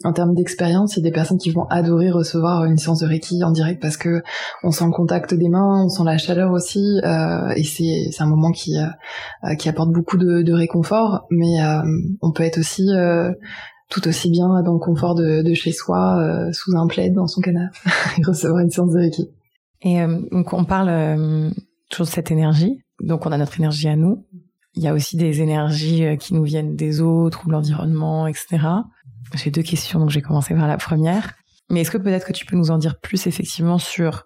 en 0.03 0.11
termes 0.11 0.33
d'expérience 0.33 0.97
il 0.97 0.99
y 0.99 1.03
a 1.03 1.09
des 1.09 1.13
personnes 1.13 1.37
qui 1.37 1.51
vont 1.51 1.65
adorer 1.69 2.11
recevoir 2.11 2.65
une 2.65 2.77
séance 2.77 2.99
de 2.99 3.07
reiki 3.07 3.41
en 3.43 3.51
direct 3.51 3.81
parce 3.81 3.95
que 3.95 4.21
on 4.63 4.71
sent 4.71 4.85
le 4.85 4.91
contact 4.91 5.33
des 5.33 5.47
mains 5.47 5.85
on 5.85 5.89
sent 5.89 6.03
la 6.03 6.17
chaleur 6.17 6.51
aussi 6.51 6.99
euh, 7.05 7.49
et 7.55 7.63
c'est 7.63 8.09
c'est 8.11 8.23
un 8.23 8.27
moment 8.27 8.51
qui 8.51 8.77
euh, 8.77 9.55
qui 9.55 9.69
apporte 9.69 9.91
beaucoup 9.91 10.17
de, 10.17 10.41
de 10.41 10.53
réconfort. 10.53 11.27
Mais 11.31 11.61
euh, 11.61 11.81
on 12.21 12.33
peut 12.33 12.43
être 12.43 12.57
aussi 12.57 12.89
euh, 12.89 13.31
tout 13.89 14.05
aussi 14.07 14.29
bien 14.29 14.47
dans 14.63 14.73
le 14.73 14.79
confort 14.79 15.15
de, 15.15 15.43
de 15.43 15.53
chez 15.53 15.71
soi 15.71 16.19
euh, 16.19 16.51
sous 16.51 16.75
un 16.75 16.87
plaid 16.87 17.13
dans 17.13 17.27
son 17.27 17.39
canapé 17.39 17.77
et 18.17 18.23
recevoir 18.23 18.59
une 18.59 18.69
séance 18.69 18.91
de 18.91 18.99
reiki 18.99 19.29
et 19.81 19.99
donc 20.31 20.51
on 20.53 20.65
parle 20.65 21.51
toujours 21.91 22.07
de 22.07 22.11
cette 22.11 22.31
énergie. 22.31 22.79
Donc 23.01 23.27
on 23.27 23.31
a 23.31 23.37
notre 23.37 23.59
énergie 23.59 23.87
à 23.87 23.95
nous 23.95 24.25
il 24.75 24.83
y 24.83 24.87
a 24.87 24.93
aussi 24.93 25.17
des 25.17 25.41
énergies 25.41 26.05
euh, 26.05 26.15
qui 26.15 26.33
nous 26.33 26.43
viennent 26.43 26.75
des 26.75 27.01
autres 27.01 27.43
ou 27.43 27.47
de 27.47 27.53
l'environnement, 27.53 28.27
etc. 28.27 28.59
J'ai 29.33 29.51
deux 29.51 29.63
questions, 29.63 29.99
donc 29.99 30.09
je 30.09 30.15
vais 30.15 30.21
commencer 30.21 30.53
par 30.53 30.67
la 30.67 30.77
première. 30.77 31.33
Mais 31.69 31.81
est-ce 31.81 31.91
que 31.91 31.97
peut-être 31.97 32.25
que 32.25 32.33
tu 32.33 32.45
peux 32.45 32.55
nous 32.55 32.71
en 32.71 32.77
dire 32.77 32.99
plus 32.99 33.27
effectivement 33.27 33.77
sur 33.77 34.25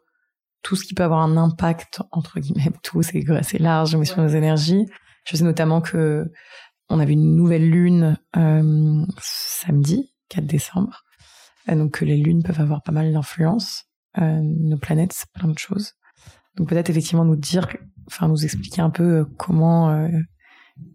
tout 0.61 0.75
ce 0.75 0.83
qui 0.83 0.93
peut 0.93 1.03
avoir 1.03 1.21
un 1.21 1.37
impact, 1.37 2.01
entre 2.11 2.39
guillemets, 2.39 2.71
tout, 2.83 3.01
c'est 3.01 3.27
assez 3.31 3.57
large, 3.57 3.95
mais 3.95 4.05
sur 4.05 4.21
nos 4.21 4.27
énergies? 4.27 4.85
Je 5.25 5.37
sais 5.37 5.43
notamment 5.43 5.81
que 5.81 6.31
on 6.89 6.99
avait 6.99 7.13
une 7.13 7.35
nouvelle 7.35 7.69
lune 7.69 8.17
euh, 8.35 9.05
samedi, 9.21 10.11
4 10.29 10.45
décembre. 10.45 11.03
Euh, 11.69 11.75
donc 11.75 11.99
que 11.99 12.05
les 12.05 12.17
lunes 12.17 12.41
peuvent 12.41 12.59
avoir 12.59 12.81
pas 12.81 12.91
mal 12.91 13.13
d'influence. 13.13 13.85
Euh, 14.17 14.41
nos 14.41 14.77
planètes, 14.77 15.13
c'est 15.13 15.31
plein 15.31 15.49
de 15.49 15.57
choses. 15.57 15.93
Donc 16.55 16.69
peut-être 16.69 16.89
effectivement 16.89 17.25
nous 17.25 17.35
dire, 17.35 17.67
enfin 18.07 18.27
nous 18.27 18.43
expliquer 18.43 18.81
un 18.81 18.89
peu 18.89 19.25
comment 19.37 20.09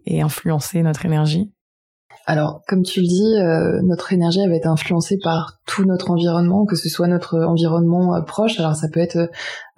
et 0.07 0.23
influencer 0.23 0.83
notre 0.83 1.07
énergie 1.07 1.51
alors, 2.27 2.63
comme 2.67 2.83
tu 2.83 3.01
le 3.01 3.07
dis, 3.07 3.35
euh, 3.37 3.83
notre 3.83 4.13
énergie 4.15 4.41
elle 4.41 4.49
va 4.49 4.57
être 4.57 4.67
influencée 4.67 5.19
par 5.23 5.59
tout 5.67 5.85
notre 5.85 6.11
environnement, 6.11 6.65
que 6.65 6.75
ce 6.75 6.89
soit 6.89 7.07
notre 7.07 7.39
environnement 7.39 8.17
euh, 8.17 8.23
proche. 8.23 8.59
Alors, 8.59 8.75
ça 8.77 8.89
peut 8.91 9.01
être 9.01 9.19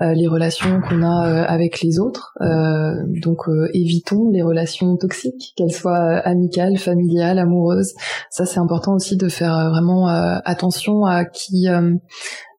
euh, 0.00 0.14
les 0.14 0.28
relations 0.28 0.80
qu'on 0.80 1.02
a 1.02 1.42
avec 1.44 1.80
les 1.80 1.98
autres. 1.98 2.34
donc, 2.40 3.44
évitons 3.72 4.30
les 4.30 4.42
relations 4.42 4.96
toxiques, 4.96 5.54
qu'elles 5.56 5.72
soient 5.72 6.18
amicales, 6.18 6.76
familiales, 6.76 7.38
amoureuses. 7.38 7.94
Ça, 8.30 8.46
c'est 8.46 8.60
important 8.60 8.94
aussi 8.94 9.16
de 9.16 9.28
faire 9.28 9.70
vraiment 9.70 10.06
attention 10.08 11.04
à 11.04 11.24
qui 11.24 11.66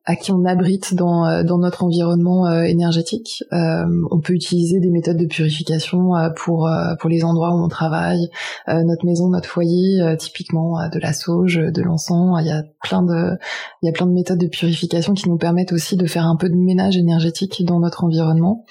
à 0.07 0.15
qui 0.15 0.31
on 0.31 0.45
abrite 0.45 0.95
dans, 0.95 1.25
euh, 1.25 1.43
dans 1.43 1.57
notre 1.57 1.83
environnement 1.83 2.47
euh, 2.47 2.63
énergétique. 2.63 3.43
Euh, 3.51 3.83
on 4.09 4.21
peut 4.21 4.33
utiliser 4.33 4.79
des 4.79 4.89
méthodes 4.89 5.17
de 5.17 5.25
purification 5.25 6.11
pour, 6.37 6.69
pour 6.99 7.09
les 7.09 7.25
endroits 7.25 7.53
où 7.53 7.63
on 7.63 7.67
travaille, 7.67 8.29
notre 8.67 9.05
maison, 9.05 9.27
notre 9.27 9.49
foyer, 9.49 10.15
typiquement 10.17 10.87
de 10.87 10.99
la 10.99 11.11
sauge, 11.11 11.57
de 11.57 11.81
l'encens. 11.81 12.39
Il 12.41 12.47
y 12.47 12.51
a 12.51 12.63
plein 12.81 13.03
de 13.03 13.37
il 13.81 13.87
y 13.87 13.89
a 13.89 13.91
plein 13.91 14.05
de 14.05 14.13
méthodes 14.13 14.39
de 14.39 14.47
purification 14.47 15.13
qui 15.13 15.29
nous 15.29 15.37
permettent 15.37 15.73
aussi 15.73 15.97
de 15.97 16.05
faire 16.05 16.25
un 16.25 16.37
peu 16.37 16.49
de 16.49 16.55
ménage 16.55 16.95
énergétique 16.95 17.65
dans 17.65 17.79
notre 17.79 18.05
environnement. 18.05 18.65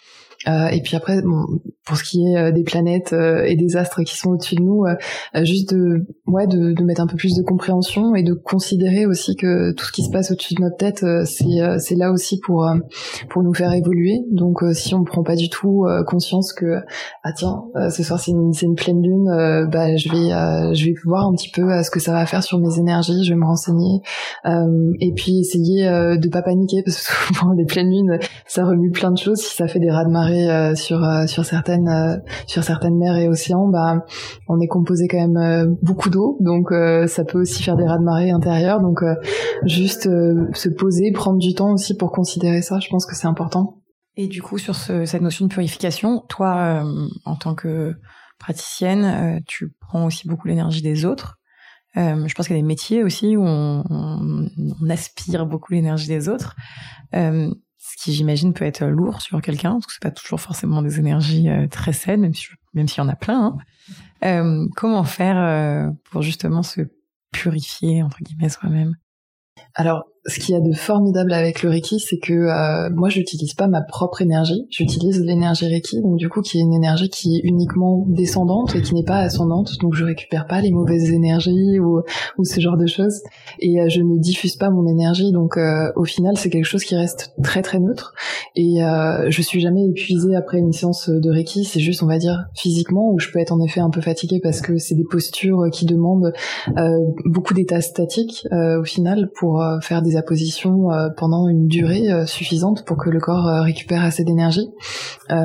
Euh, 0.49 0.69
et 0.69 0.81
puis 0.81 0.97
après, 0.97 1.23
bon, 1.23 1.47
pour 1.85 1.97
ce 1.97 2.05
qui 2.05 2.27
est 2.27 2.37
euh, 2.37 2.53
des 2.53 2.63
planètes 2.63 3.13
euh, 3.13 3.45
et 3.45 3.57
des 3.57 3.77
astres 3.77 4.03
qui 4.03 4.17
sont 4.17 4.31
au-dessus 4.31 4.57
de 4.57 4.63
nous, 4.63 4.85
juste 5.43 5.75
de, 5.75 6.07
ouais, 6.27 6.47
de, 6.47 6.73
de, 6.73 6.85
mettre 6.85 7.01
un 7.01 7.07
peu 7.07 7.17
plus 7.17 7.35
de 7.35 7.43
compréhension 7.43 8.15
et 8.15 8.23
de 8.23 8.33
considérer 8.33 9.07
aussi 9.07 9.35
que 9.37 9.73
tout 9.73 9.85
ce 9.85 9.93
qui 9.93 10.03
se 10.03 10.11
passe 10.11 10.31
au-dessus 10.31 10.55
de 10.55 10.63
notre 10.63 10.77
tête, 10.77 11.05
c'est 11.25 11.79
c'est 11.79 11.95
là 11.95 12.13
aussi 12.13 12.39
pour 12.39 12.69
pour 13.29 13.43
nous 13.43 13.55
faire 13.55 13.73
évoluer. 13.73 14.21
Donc 14.31 14.63
si 14.73 14.95
on 14.95 15.05
prend 15.05 15.23
pas 15.23 15.37
du 15.37 15.49
tout 15.49 15.85
conscience 16.07 16.53
que 16.53 16.81
ah 17.25 17.33
tiens, 17.33 17.65
ce 17.91 18.03
soir 18.03 18.21
c'est 18.21 18.31
une 18.31 18.53
une 18.63 18.75
pleine 18.75 19.03
lune, 19.03 19.69
bah 19.71 19.97
je 19.97 20.09
vais 20.11 20.75
je 20.75 20.85
vais 20.87 20.95
voir 21.05 21.27
un 21.27 21.35
petit 21.35 21.51
peu 21.51 21.83
ce 21.83 21.91
que 21.91 22.01
ça 22.01 22.13
va 22.13 22.27
faire 22.27 22.43
sur 22.43 22.59
mes 22.59 22.79
énergies, 22.79 23.25
je 23.25 23.31
vais 23.31 23.39
me 23.39 23.47
renseigner 23.47 24.01
et 25.01 25.13
puis 25.15 25.41
essayer 25.41 25.85
de 25.85 26.29
pas 26.29 26.43
paniquer 26.43 26.83
parce 26.85 26.99
que 26.99 27.35
souvent 27.35 27.53
les 27.53 27.65
pleines 27.65 27.91
lunes 27.91 28.19
ça 28.47 28.65
remue 28.65 28.91
plein 28.91 29.11
de 29.11 29.19
choses. 29.19 29.39
Si 29.39 29.57
ça 29.57 29.67
fait 29.67 29.81
des 29.81 29.91
raz 29.91 30.05
de 30.05 30.11
marée 30.11 30.26
euh, 30.27 30.75
sur 30.75 31.03
euh, 31.05 31.25
euh, 31.25 31.27
sur 31.27 31.45
certaines 32.65 32.99
mers 32.99 33.17
et 33.17 33.29
océans, 33.29 33.69
bah 33.69 34.05
on 34.49 34.61
est 34.61 34.67
composé 34.67 35.09
quand 35.09 35.27
même 35.29 35.77
beaucoup 35.83 36.11
d'eau, 36.11 36.39
donc 36.41 36.71
ça 37.09 37.25
peut 37.25 37.41
aussi 37.41 37.63
faire 37.63 37.77
des 37.77 37.87
raz 37.87 37.99
de 37.99 38.05
marée 38.05 38.31
intérieurs. 38.31 38.81
Donc 38.81 39.01
juste 39.65 40.05
se 40.05 40.69
poser, 40.69 41.13
prendre 41.13 41.39
du 41.39 41.55
temps 41.55 41.73
aussi 41.73 41.97
pour 41.97 42.13
considérer 42.13 42.63
ça, 42.63 42.79
je 42.81 42.89
pense 42.89 43.07
que 43.07 43.15
c'est 43.15 43.27
important. 43.27 43.83
Et 44.17 44.29
du 44.29 44.43
coup, 44.43 44.59
sur 44.59 44.75
cette 44.75 45.21
notion 45.21 45.47
de 45.47 45.53
purification, 45.53 46.23
toi, 46.29 46.85
en 47.25 47.37
tant 47.37 47.55
que 47.55 47.95
praticienne, 48.39 49.43
tu 49.47 49.75
prends 49.81 50.07
aussi 50.07 50.29
beaucoup 50.29 50.49
l'énergie 50.49 50.83
des 50.83 51.05
autres. 51.05 51.37
je 51.95 52.35
pense 52.35 52.47
qu'il 52.47 52.57
y 52.57 52.59
a 52.59 52.63
des 52.63 52.67
métiers 52.67 53.03
aussi 53.03 53.37
où 53.37 53.45
on, 53.45 53.85
on 53.89 54.91
aspire 54.91 55.47
beaucoup 55.47 55.73
l'énergie 55.73 56.09
des 56.09 56.29
autres 56.29 56.57
ce 57.89 58.03
qui 58.03 58.13
j'imagine 58.13 58.53
peut 58.53 58.65
être 58.65 58.85
lourd 58.85 59.21
sur 59.21 59.41
quelqu'un, 59.41 59.73
parce 59.75 59.87
que 59.87 59.93
c'est 59.93 60.03
pas 60.03 60.11
toujours 60.11 60.41
forcément 60.41 60.83
des 60.83 60.99
énergies 60.99 61.49
euh, 61.49 61.69
très 61.69 61.93
saines, 61.93 62.21
même 62.21 62.35
si 62.35 62.49
même 62.75 62.89
s'il 62.89 62.99
y 63.03 63.07
en 63.07 63.09
a 63.09 63.17
plein. 63.17 63.47
Hein. 63.47 63.59
Euh, 64.25 64.67
comment 64.75 65.05
faire 65.05 65.39
euh, 65.39 65.91
pour 66.11 66.23
justement 66.23 66.63
se 66.63 66.81
purifier 67.31 68.03
entre 68.03 68.19
guillemets 68.23 68.49
soi-même? 68.49 68.97
Alors 69.75 70.05
ce 70.27 70.41
qu'il 70.41 70.55
y 70.55 70.59
a 70.59 70.61
de 70.61 70.73
formidable 70.73 71.33
avec 71.33 71.63
le 71.63 71.71
Reiki, 71.71 72.01
c'est 72.01 72.19
que 72.19 72.33
euh, 72.33 72.91
moi, 72.95 73.09
j'utilise 73.09 73.55
pas 73.55 73.69
ma 73.69 73.81
propre 73.81 74.23
énergie, 74.23 74.67
j'utilise 74.71 75.21
l'énergie 75.21 75.67
Reiki, 75.67 76.03
donc 76.03 76.17
du 76.17 76.29
coup, 76.29 76.43
qui 76.43 76.59
est 76.59 76.63
une 76.63 76.75
énergie 76.75 77.09
qui 77.09 77.37
est 77.37 77.41
uniquement 77.45 78.05
descendante 78.09 78.75
et 78.75 78.83
qui 78.83 78.95
n'est 78.95 79.05
pas 79.05 79.19
ascendante, 79.19 79.79
donc 79.81 79.95
je 79.95 80.05
récupère 80.05 80.47
pas 80.47 80.61
les 80.61 80.73
mauvaises 80.73 81.11
énergies 81.13 81.79
ou, 81.79 82.03
ou 82.39 82.45
ce 82.45 82.61
genre 82.61 82.77
de 82.77 82.87
choses, 82.87 83.23
et 83.61 83.81
euh, 83.81 83.89
je 83.89 84.01
ne 84.01 84.19
diffuse 84.19 84.57
pas 84.57 84.71
mon 84.71 84.87
énergie, 84.89 85.31
donc 85.33 85.57
euh, 85.57 85.93
au 85.95 86.05
final, 86.05 86.37
c'est 86.37 86.51
quelque 86.51 86.65
chose 86.65 86.83
qui 86.83 86.97
reste 86.97 87.33
très 87.43 87.63
très 87.63 87.79
neutre, 87.79 88.15
et 88.57 88.83
euh, 88.83 89.31
je 89.31 89.43
suis 89.43 89.61
jamais 89.61 89.87
épuisée 89.87 90.35
après 90.35 90.59
une 90.59 90.73
séance 90.73 91.09
de 91.09 91.31
Reiki, 91.31 91.65
c'est 91.65 91.81
juste, 91.81 92.03
on 92.03 92.07
va 92.07 92.19
dire, 92.19 92.47
physiquement, 92.55 93.13
où 93.13 93.19
je 93.21 93.31
peux 93.31 93.39
être 93.39 93.53
en 93.53 93.61
effet 93.61 93.81
un 93.81 93.91
peu 93.91 94.01
fatiguée 94.01 94.41
parce 94.43 94.61
que 94.61 94.77
c'est 94.79 94.95
des 94.95 95.05
postures 95.05 95.71
qui 95.73 95.87
demandent 95.87 96.33
beaucoup 97.25 97.55
d'état 97.55 97.81
statique 97.81 98.47
au 98.53 98.85
final 98.85 99.31
pour 99.35 99.63
faire 99.83 100.03
des 100.03 100.16
position 100.23 100.91
euh, 100.91 101.09
pendant 101.17 101.49
une 101.49 101.67
durée 101.67 102.11
euh, 102.11 102.27
suffisante 102.27 102.85
pour 102.85 102.97
que 102.97 103.11
le 103.11 103.21
corps 103.21 103.47
euh, 103.47 103.63
récupère 103.63 104.03
assez 104.03 104.25
d'énergie. 104.25 104.69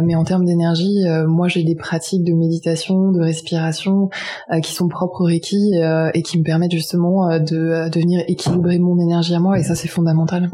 mais 0.04 0.16
en 0.16 0.24
termes 0.24 0.46
d'énergie, 0.46 1.04
moi 1.28 1.48
j'ai 1.48 1.64
des 1.64 1.76
pratiques 1.76 2.24
de 2.24 2.34
méditation, 2.34 3.12
de 3.12 3.22
respiration 3.22 4.10
qui 4.62 4.74
sont 4.74 4.88
propres 4.88 5.22
au 5.22 5.26
Reiki 5.26 5.74
et 6.14 6.22
qui 6.22 6.38
me 6.38 6.44
permettent 6.44 6.72
justement 6.72 7.40
de, 7.40 7.90
de 7.90 8.00
venir 8.00 8.24
équilibrer 8.28 8.78
mon 8.78 9.00
énergie 9.00 9.34
à 9.34 9.40
moi 9.40 9.58
et 9.58 9.64
ça 9.64 9.76
c'est 9.76 9.88
fondamental. 9.88 10.52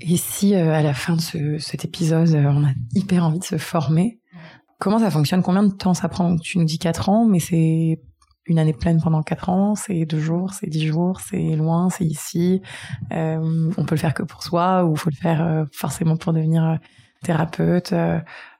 Et 0.00 0.16
si 0.16 0.54
à 0.54 0.82
la 0.82 0.94
fin 0.94 1.16
de 1.16 1.58
cet 1.58 1.84
épisode, 1.84 2.30
on 2.34 2.64
a 2.64 2.72
hyper 2.94 3.24
envie 3.24 3.40
de 3.40 3.44
se 3.44 3.58
former, 3.58 4.18
comment 4.78 4.98
ça 4.98 5.10
fonctionne? 5.10 5.42
Combien 5.42 5.62
de 5.62 5.72
temps 5.72 5.94
ça 5.94 6.08
prend? 6.08 6.36
Tu 6.36 6.58
nous 6.58 6.64
dis 6.64 6.78
4 6.78 7.10
ans, 7.10 7.26
mais 7.26 7.38
c'est 7.38 8.00
une 8.50 8.58
année 8.58 8.72
pleine 8.72 9.00
pendant 9.00 9.22
quatre 9.22 9.48
ans, 9.48 9.76
c'est 9.76 10.04
deux 10.04 10.18
jours, 10.18 10.52
c'est 10.52 10.66
dix 10.66 10.84
jours, 10.86 11.20
c'est 11.20 11.54
loin, 11.54 11.88
c'est 11.88 12.04
ici. 12.04 12.60
Euh, 13.12 13.70
on 13.76 13.84
peut 13.84 13.94
le 13.94 14.00
faire 14.00 14.12
que 14.12 14.24
pour 14.24 14.42
soi 14.42 14.84
ou 14.84 14.96
faut 14.96 15.10
le 15.10 15.14
faire 15.16 15.40
euh, 15.40 15.64
forcément 15.72 16.16
pour 16.16 16.32
devenir 16.32 16.64
euh, 16.64 16.76
thérapeute 17.22 17.94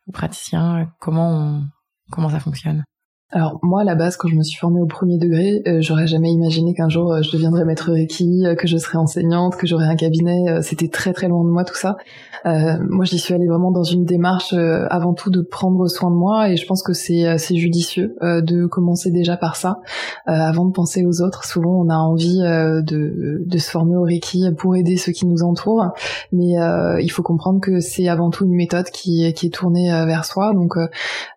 ou 0.07 0.13
praticien. 0.13 0.93
Comment 1.01 1.65
comment 2.11 2.29
ça 2.31 2.39
fonctionne? 2.39 2.85
Alors 3.33 3.61
moi 3.63 3.83
à 3.83 3.85
la 3.85 3.95
base 3.95 4.17
quand 4.17 4.29
je 4.29 4.35
me 4.35 4.43
suis 4.43 4.59
formée 4.59 4.81
au 4.81 4.87
premier 4.87 5.17
degré, 5.17 5.63
euh, 5.69 5.81
j'aurais 5.81 6.09
jamais 6.09 6.33
imaginé 6.33 6.75
qu'un 6.75 6.89
jour 6.89 7.13
euh, 7.13 7.23
je 7.23 7.31
deviendrais 7.31 7.65
maître 7.65 7.93
Reiki, 7.93 8.45
euh, 8.45 8.57
que 8.57 8.67
je 8.67 8.77
serais 8.77 8.99
enseignante, 8.99 9.57
que 9.57 9.69
j'aurais 9.69 9.85
un 9.85 9.95
cabinet. 9.95 10.61
C'était 10.63 10.89
très 10.89 11.13
très 11.13 11.29
loin 11.29 11.45
de 11.45 11.49
moi 11.49 11.65
tout 11.65 11.77
ça. 11.77 11.97
moi 12.45 13.05
j'y 13.05 13.19
suis 13.19 13.35
allée 13.35 13.47
vraiment 13.47 13.71
dans 13.71 13.85
une 13.85 14.05
démarche 14.05 14.53
avant 14.55 15.15
tout 15.15 15.31
de 15.31 15.43
prendre 15.43 15.87
soin 15.87 16.11
de 16.11 16.17
moi 16.17 16.51
et 16.51 16.57
je 16.57 16.67
pense 16.67 16.83
que 16.83 16.93
c'est 16.93 17.39
c'est 17.39 17.57
judicieux 17.57 18.17
de 18.23 18.67
commencer 18.67 19.11
déjà 19.11 19.37
par 19.37 19.57
ça 19.57 19.81
avant 20.27 20.65
de 20.65 20.73
penser 20.73 21.05
aux 21.05 21.23
autres. 21.23 21.45
Souvent 21.45 21.81
on 21.81 21.89
a 21.89 21.97
envie 21.97 22.39
de 22.41 23.45
de 23.47 23.59
se 23.59 23.71
former 23.71 23.97
au 23.97 24.03
Reiki 24.03 24.45
pour 24.57 24.77
aider 24.77 24.97
ceux 24.97 25.13
qui 25.13 25.27
nous 25.27 25.43
entourent, 25.43 25.93
mais 26.33 26.55
il 27.03 27.11
faut 27.11 27.23
comprendre 27.23 27.61
que 27.61 27.81
c'est 27.81 28.09
avant 28.09 28.31
tout 28.31 28.45
une 28.45 28.55
méthode 28.55 28.87
qui 28.87 29.33
qui 29.35 29.47
est 29.47 29.55
tournée 29.55 29.91
vers 30.07 30.25
soi. 30.25 30.53
Donc 30.55 30.75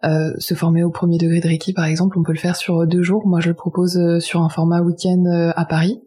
se 0.04 0.54
former 0.54 0.84
au 0.84 0.90
premier 0.90 1.18
degré 1.18 1.40
de 1.40 1.48
Reiki 1.48 1.74
exemple, 1.88 2.18
on 2.18 2.24
peut 2.24 2.34
le 2.34 2.40
faire 2.40 2.56
sur 2.56 2.86
deux 2.88 3.04
jours. 3.04 3.26
Moi, 3.26 3.40
je 3.40 3.50
le 3.50 3.56
propose 3.56 3.98
euh, 3.98 4.20
sur 4.20 4.42
un 4.42 4.50
format 4.50 4.82
week-end 4.82 5.24
euh, 5.26 5.52
à 5.56 5.66
Paris. 5.66 6.02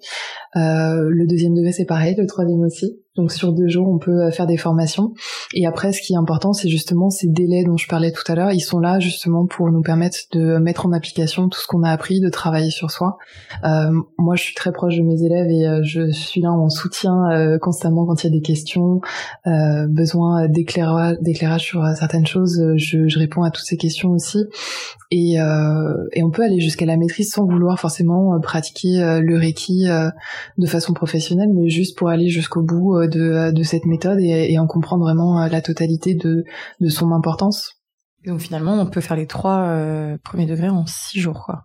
Euh, 0.56 1.08
le 1.08 1.26
deuxième 1.26 1.54
degré, 1.54 1.72
c'est 1.72 1.84
pareil, 1.84 2.14
le 2.16 2.26
troisième 2.26 2.60
aussi. 2.60 3.00
Donc 3.16 3.32
sur 3.32 3.52
deux 3.52 3.68
jours, 3.68 3.88
on 3.88 3.98
peut 3.98 4.22
euh, 4.22 4.30
faire 4.30 4.46
des 4.46 4.56
formations. 4.56 5.12
Et 5.54 5.66
après, 5.66 5.92
ce 5.92 6.02
qui 6.02 6.12
est 6.14 6.16
important, 6.16 6.52
c'est 6.52 6.68
justement 6.68 7.10
ces 7.10 7.28
délais 7.28 7.64
dont 7.64 7.76
je 7.76 7.88
parlais 7.88 8.12
tout 8.12 8.24
à 8.28 8.34
l'heure. 8.34 8.52
Ils 8.52 8.60
sont 8.60 8.78
là 8.78 8.98
justement 8.98 9.46
pour 9.46 9.70
nous 9.70 9.82
permettre 9.82 10.18
de 10.32 10.58
mettre 10.58 10.86
en 10.86 10.92
application 10.92 11.48
tout 11.48 11.60
ce 11.60 11.66
qu'on 11.66 11.82
a 11.82 11.90
appris, 11.90 12.20
de 12.20 12.28
travailler 12.28 12.70
sur 12.70 12.90
soi. 12.90 13.18
Euh, 13.64 13.90
moi, 14.18 14.36
je 14.36 14.42
suis 14.42 14.54
très 14.54 14.72
proche 14.72 14.96
de 14.96 15.02
mes 15.02 15.22
élèves 15.22 15.50
et 15.50 15.66
euh, 15.66 15.80
je 15.82 16.10
suis 16.10 16.40
là 16.40 16.52
en 16.52 16.68
soutien 16.68 17.30
euh, 17.30 17.58
constamment 17.58 18.06
quand 18.06 18.22
il 18.22 18.26
y 18.26 18.30
a 18.30 18.36
des 18.36 18.42
questions, 18.42 19.00
euh, 19.46 19.86
besoin 19.88 20.48
d'éclairage, 20.48 21.16
d'éclairage 21.20 21.62
sur 21.62 21.86
certaines 21.96 22.26
choses. 22.26 22.62
Je, 22.76 23.08
je, 23.08 23.18
réponds 23.18 23.42
à 23.42 23.50
toutes 23.50 23.64
ces 23.64 23.76
questions 23.76 24.10
aussi. 24.10 24.44
Et, 25.10 25.34
et 25.34 26.22
on 26.22 26.30
peut 26.30 26.42
aller 26.42 26.60
jusqu'à 26.60 26.84
la 26.84 26.96
maîtrise 26.96 27.30
sans 27.30 27.46
vouloir 27.46 27.78
forcément 27.78 28.38
pratiquer 28.40 29.20
le 29.22 29.38
Reiki 29.38 29.86
de 30.58 30.66
façon 30.66 30.92
professionnelle, 30.92 31.50
mais 31.54 31.68
juste 31.68 31.96
pour 31.96 32.08
aller 32.08 32.28
jusqu'au 32.28 32.62
bout 32.62 33.05
de, 33.06 33.52
de 33.52 33.62
cette 33.62 33.86
méthode 33.86 34.18
et, 34.20 34.58
en 34.58 34.66
comprendre 34.66 35.04
vraiment 35.04 35.40
euh, 35.40 35.48
la 35.48 35.60
totalité 35.60 36.14
de, 36.14 36.44
de 36.80 36.88
son 36.88 37.12
importance. 37.12 37.80
donc 38.24 38.40
finalement, 38.40 38.74
on 38.74 38.86
peut 38.86 39.00
faire 39.00 39.16
les 39.16 39.26
trois 39.26 39.60
euh, 39.60 40.16
premiers 40.24 40.46
degrés 40.46 40.68
en 40.68 40.84
six 40.86 41.20
jours, 41.20 41.42
quoi. 41.44 41.64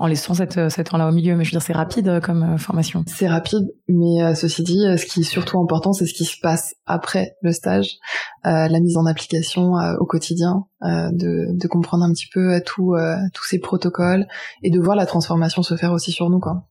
En 0.00 0.08
laissant 0.08 0.34
cette, 0.34 0.58
euh, 0.58 0.68
cette 0.68 0.90
temps-là 0.90 1.08
au 1.08 1.12
milieu, 1.12 1.36
mais 1.36 1.44
je 1.44 1.50
veux 1.50 1.58
dire, 1.58 1.62
c'est 1.62 1.72
rapide 1.72 2.20
comme 2.20 2.58
formation. 2.58 3.04
C'est 3.06 3.28
rapide, 3.28 3.72
mais 3.86 4.34
ceci 4.34 4.64
dit, 4.64 4.82
ce 4.98 5.06
qui 5.06 5.20
est 5.20 5.22
surtout 5.22 5.60
important, 5.60 5.92
c'est 5.92 6.06
ce 6.06 6.14
qui 6.14 6.24
se 6.24 6.36
passe 6.42 6.74
après 6.84 7.36
le 7.42 7.52
stage, 7.52 7.98
la 8.42 8.80
mise 8.80 8.96
en 8.96 9.06
application 9.06 9.74
au 10.00 10.04
quotidien, 10.04 10.64
de, 10.82 11.56
de 11.56 11.68
comprendre 11.68 12.02
un 12.02 12.12
petit 12.12 12.26
peu 12.34 12.60
tout, 12.66 12.96
tous 13.32 13.44
ces 13.44 13.60
protocoles 13.60 14.26
et 14.64 14.70
de 14.70 14.80
voir 14.80 14.96
la 14.96 15.06
transformation 15.06 15.62
se 15.62 15.76
faire 15.76 15.92
aussi 15.92 16.10
sur 16.10 16.28
nous, 16.28 16.40
quoi. 16.40 16.66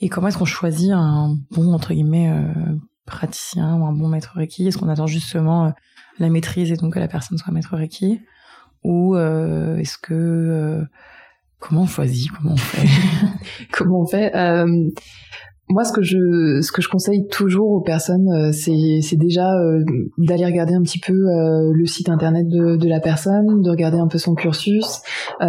Et 0.00 0.08
comment 0.08 0.26
est-ce 0.26 0.38
qu'on 0.38 0.44
choisit 0.44 0.90
un 0.90 1.36
bon 1.52 1.72
entre 1.72 1.94
guillemets 1.94 2.28
praticien 3.06 3.76
ou 3.76 3.86
un 3.86 3.92
bon 3.92 4.08
maître 4.08 4.32
Reiki 4.34 4.66
Est-ce 4.66 4.78
qu'on 4.78 4.88
attend 4.88 5.06
justement 5.06 5.66
euh, 5.66 5.70
la 6.18 6.28
maîtrise 6.28 6.70
et 6.70 6.76
donc 6.76 6.94
que 6.94 6.98
la 6.98 7.08
personne 7.08 7.38
soit 7.38 7.52
maître 7.52 7.76
Reiki 7.76 8.20
Ou 8.84 9.16
euh, 9.16 9.76
est-ce 9.76 9.98
que... 9.98 10.14
Euh, 10.14 10.84
comment 11.58 11.82
on 11.82 11.86
choisit 11.86 12.30
Comment 12.32 12.54
on 12.54 12.56
fait? 12.56 12.88
Comment 13.72 14.00
on 14.00 14.06
fait? 14.06 14.32
Moi, 15.72 15.84
ce 15.84 15.92
que 15.92 16.02
je, 16.02 16.60
ce 16.60 16.70
que 16.70 16.82
je 16.82 16.88
conseille 16.88 17.26
toujours 17.28 17.70
aux 17.70 17.80
personnes, 17.80 18.28
euh, 18.28 18.52
c'est, 18.52 19.00
c'est 19.00 19.16
déjà 19.16 19.54
euh, 19.54 19.82
d'aller 20.18 20.44
regarder 20.44 20.74
un 20.74 20.82
petit 20.82 20.98
peu 20.98 21.14
euh, 21.14 21.72
le 21.72 21.86
site 21.86 22.08
internet 22.08 22.46
de, 22.46 22.76
de, 22.76 22.88
la 22.88 23.00
personne, 23.00 23.62
de 23.62 23.70
regarder 23.70 23.98
un 23.98 24.06
peu 24.06 24.18
son 24.18 24.34
cursus. 24.34 25.00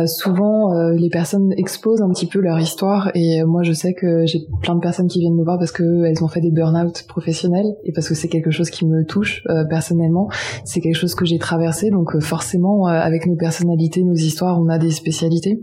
souvent, 0.06 0.72
les 0.94 1.10
personnes 1.10 1.52
exposent 1.58 2.02
un 2.02 2.10
petit 2.10 2.28
peu 2.28 2.40
leur 2.40 2.60
histoire, 2.60 3.12
et 3.16 3.44
moi, 3.44 3.64
je 3.64 3.74
sais 3.74 3.94
que 3.94 4.26
j'ai 4.26 4.40
plein 4.62 4.76
de 4.76 4.80
personnes 4.80 5.08
qui 5.08 5.20
viennent 5.20 5.36
me 5.36 5.44
voir 5.44 5.60
parce 5.60 5.72
que 5.72 6.06
elles 6.06 6.24
ont 6.24 6.28
fait 6.28 6.42
des 6.42 6.52
burn-out 6.52 7.04
professionnels 7.08 7.66
et 7.84 7.92
parce 7.92 8.08
que 8.08 8.16
c'est 8.16 8.30
quelque 8.30 8.52
chose 8.52 8.70
qui 8.70 8.86
me 8.86 9.04
touche 9.06 9.44
personnellement. 9.70 10.30
C'est 10.64 10.80
quelque 10.80 10.96
chose 10.96 11.16
que 11.16 11.26
j'ai 11.26 11.38
traversé, 11.38 11.90
donc 11.90 12.18
forcément, 12.20 12.86
avec 12.86 13.28
nos 13.28 13.36
personnalités, 13.36 14.04
nos 14.04 14.16
histoires, 14.16 14.60
on 14.60 14.70
a 14.70 14.78
des 14.78 14.92
spécialités. 14.92 15.60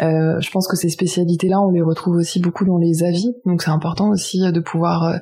Euh, 0.00 0.40
je 0.40 0.50
pense 0.50 0.68
que 0.68 0.76
ces 0.76 0.88
spécialités-là, 0.88 1.60
on 1.60 1.70
les 1.70 1.82
retrouve 1.82 2.16
aussi 2.16 2.40
beaucoup 2.40 2.64
dans 2.64 2.78
les 2.78 3.02
avis, 3.02 3.34
donc 3.44 3.62
c'est 3.62 3.70
important 3.70 4.10
aussi 4.10 4.40
de 4.40 4.60
pouvoir 4.60 5.04
euh, 5.04 5.16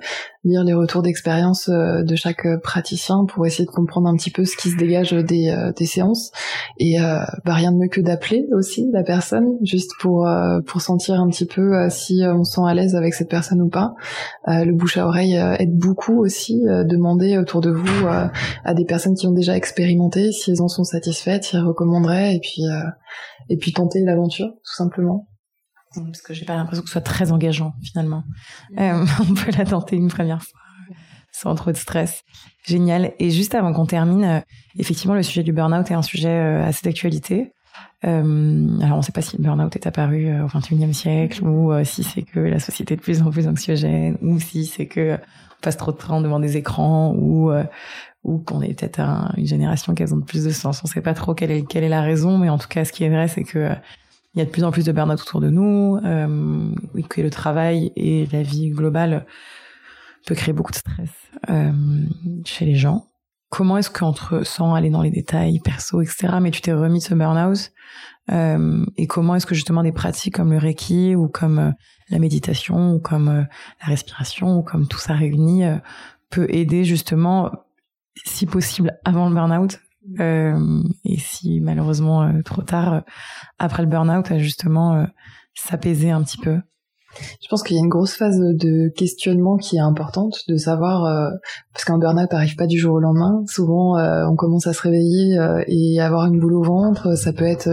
lire 0.47 0.65
les 0.65 0.75
retours 0.75 1.03
d'expérience 1.03 1.69
euh, 1.69 2.03
de 2.03 2.15
chaque 2.17 2.47
praticien 2.63 3.25
pour 3.27 3.47
essayer 3.47 3.67
de 3.67 3.71
comprendre 3.71 4.09
un 4.09 4.17
petit 4.17 4.31
peu 4.31 4.45
ce 4.45 4.57
qui 4.57 4.71
se 4.71 4.77
dégage 4.77 5.13
des, 5.13 5.55
des 5.77 5.87
séances. 5.87 6.31
Et 6.79 6.97
bah, 7.45 7.55
rien 7.55 7.73
de 7.73 7.77
mieux 7.77 7.89
que 7.89 8.01
d'appeler 8.01 8.47
aussi 8.53 8.89
la 8.93 9.03
personne, 9.03 9.57
juste 9.63 9.93
pour 9.99 10.29
pour 10.67 10.81
sentir 10.81 11.21
un 11.21 11.29
petit 11.29 11.47
peu 11.47 11.89
si 11.91 12.23
on 12.25 12.45
se 12.45 12.53
sent 12.53 12.61
à 12.67 12.75
l'aise 12.75 12.95
avec 12.95 13.15
cette 13.15 13.29
personne 13.29 13.61
ou 13.63 13.69
pas. 13.69 13.95
le 14.47 14.73
bouche 14.73 14.97
à 14.97 15.07
oreille 15.07 15.35
aide 15.59 15.77
beaucoup 15.77 16.21
aussi. 16.21 16.63
demander 16.85 17.39
autour 17.39 17.61
de 17.61 17.71
vous 17.71 18.07
à 18.07 18.75
des 18.75 18.85
personnes 18.85 19.15
qui 19.15 19.27
ont 19.27 19.33
déjà 19.33 19.57
expérimenté 19.57 20.33
si 20.33 20.51
elles 20.51 20.63
en 20.63 20.69
sont 20.69 20.85
satisfaites, 20.85 21.45
si 21.45 21.57
elles 21.57 21.65
recommanderaient, 21.65 22.35
et 22.35 22.41
puis 22.41 22.63
et 23.49 23.57
puis 23.57 23.73
tenter 23.73 24.03
l'aventure, 24.03 24.49
tout 24.49 24.75
simplement. 24.75 25.27
Parce 25.95 26.21
que 26.21 26.35
j'ai 26.35 26.45
pas 26.45 26.57
l'impression 26.57 26.83
que 26.83 26.89
ce 26.89 26.93
soit 26.93 27.01
très 27.01 27.33
engageant 27.33 27.75
finalement. 27.83 28.25
Euh, 28.79 29.05
on 29.21 29.35
peut 29.35 29.53
la 29.57 29.65
tenter 29.65 29.97
une 29.97 30.09
première 30.09 30.43
fois 30.43 30.61
sans 31.33 31.55
trop 31.55 31.71
de 31.71 31.77
stress. 31.77 32.23
Génial. 32.65 33.13
Et 33.19 33.31
juste 33.31 33.55
avant 33.55 33.75
qu'on 33.75 33.85
termine, 33.85 34.25
euh, 34.25 34.41
effectivement, 34.79 35.15
le 35.15 35.23
sujet 35.23 35.43
du 35.43 35.53
burn-out 35.53 35.91
est 35.91 35.95
un 35.95 36.01
sujet 36.01 36.31
euh, 36.31 36.65
assez 36.65 36.81
d'actualité. 36.83 37.53
alors, 38.03 38.25
on 38.25 38.97
ne 38.97 39.03
sait 39.03 39.13
pas 39.13 39.21
si 39.21 39.37
le 39.37 39.43
burn-out 39.43 39.77
est 39.77 39.87
apparu 39.87 40.33
au 40.41 40.47
XXIe 40.47 40.95
siècle 40.95 41.45
ou 41.45 41.73
si 41.85 42.05
c'est 42.05 42.23
que 42.23 42.41
la 42.41 42.59
société 42.59 42.95
est 42.95 42.97
de 42.97 43.03
plus 43.03 43.21
en 43.21 43.31
plus 43.31 43.49
anxiogène 43.49 44.17
ou 44.23 44.41
si 44.41 44.65
c'est 44.65 44.87
que 44.87 45.15
on 45.15 45.61
passe 45.61 45.77
trop 45.77 45.93
de 45.93 45.97
temps 45.99 46.21
devant 46.21 46.41
des 46.41 46.57
écrans 46.57 47.13
ou 47.15 47.51
ou 48.27 48.39
qu'on 48.39 48.61
est 48.61 48.79
peut-être 48.79 49.01
une 49.37 49.47
génération 49.47 49.95
qui 49.95 50.03
a 50.03 50.07
besoin 50.07 50.19
de 50.19 50.25
plus 50.25 50.45
de 50.45 50.51
sens. 50.51 50.83
On 50.83 50.89
ne 50.89 50.93
sait 50.93 51.01
pas 51.01 51.15
trop 51.15 51.35
quelle 51.35 51.53
est, 51.53 51.63
quelle 51.63 51.85
est 51.85 51.89
la 51.89 52.03
raison, 52.03 52.39
mais 52.39 52.49
en 52.49 52.59
tout 52.59 52.69
cas, 52.69 52.85
ce 52.85 52.93
qui 52.93 53.05
est 53.05 53.09
vrai, 53.09 53.29
c'est 53.29 53.45
que 53.45 53.71
il 54.37 54.41
y 54.41 54.43
a 54.43 54.45
de 54.45 54.51
plus 54.51 54.65
en 54.65 54.71
plus 54.71 54.85
de 54.85 54.93
burn-out 54.93 55.21
autour 55.21 55.41
de 55.41 55.49
nous, 55.49 55.99
euh, 56.05 56.75
que 57.09 57.23
le 57.23 57.31
travail 57.31 57.91
et 57.97 58.27
la 58.31 58.43
vie 58.43 58.71
globale 58.71 59.27
peut 60.27 60.35
créer 60.35 60.53
beaucoup 60.53 60.73
de 60.73 60.77
stress 60.77 61.11
euh, 61.49 61.73
chez 62.45 62.67
les 62.67 62.75
gens. 62.75 63.07
Comment 63.49 63.79
est-ce 63.79 63.91
qu'entre, 63.91 64.45
sans 64.45 64.75
aller 64.75 64.91
dans 64.91 65.03
les 65.03 65.11
détails 65.11 65.61
perso, 65.61 66.03
etc., 66.03 66.35
mais 66.41 66.51
tu 66.51 66.61
t'es 66.61 66.73
remis 66.73 66.99
de 66.99 67.05
ce 67.05 67.15
burn-out 67.15 67.73
euh, 68.33 68.85
et 68.97 69.07
comment 69.07 69.37
est-ce 69.37 69.47
que 69.47 69.55
justement 69.55 69.83
des 69.83 69.93
pratiques 69.93 70.35
comme 70.35 70.53
le 70.53 70.59
Reiki 70.59 71.15
ou 71.15 71.29
comme 71.29 71.59
euh, 71.59 71.71
la 72.11 72.19
méditation 72.19 72.95
ou 72.95 72.99
comme 72.99 73.29
euh, 73.29 73.43
la 73.81 73.87
respiration 73.87 74.59
ou 74.59 74.63
comme 74.63 74.89
tout 74.89 74.99
ça 74.99 75.15
réuni 75.15 75.65
euh, 75.65 75.77
peut 76.31 76.47
aider 76.51 76.85
justement 76.85 77.53
si 78.25 78.47
possible 78.47 78.99
avant 79.05 79.29
le 79.29 79.35
burn-out 79.35 79.79
euh, 80.21 80.83
et 81.05 81.19
si 81.19 81.61
malheureusement 81.61 82.23
euh, 82.23 82.43
trop 82.43 82.63
tard 82.63 82.93
euh, 82.95 83.01
après 83.59 83.83
le 83.83 83.89
burn-out 83.89 84.31
à 84.31 84.39
justement 84.39 85.07
s'apaiser 85.55 86.11
un 86.11 86.23
petit 86.23 86.39
peu 86.39 86.61
Je 87.43 87.49
pense 87.49 87.63
qu'il 87.63 87.77
y 87.77 87.79
a 87.79 87.83
une 87.83 87.89
grosse 87.89 88.15
phase 88.15 88.39
de 88.39 88.89
questionnement 88.89 89.57
qui 89.57 89.77
est 89.77 89.81
importante, 89.81 90.41
de 90.49 90.57
savoir 90.57 91.05
euh, 91.05 91.31
parce 91.73 91.85
qu'un 91.85 91.99
burn-out 91.99 92.31
n'arrive 92.33 92.57
pas 92.57 92.67
du 92.67 92.79
jour 92.79 92.95
au 92.95 93.01
lendemain. 93.01 93.43
Souvent, 93.47 93.97
euh, 93.99 94.25
on 94.27 94.37
commence 94.37 94.67
à 94.67 94.73
se 94.73 94.83
réveiller 94.83 95.39
euh, 95.39 95.63
et 95.67 96.01
avoir 96.01 96.27
une 96.27 96.39
boule 96.39 96.55
au 96.55 96.63
ventre. 96.63 97.17
Ça 97.17 97.33
peut 97.33 97.47
être 97.47 97.69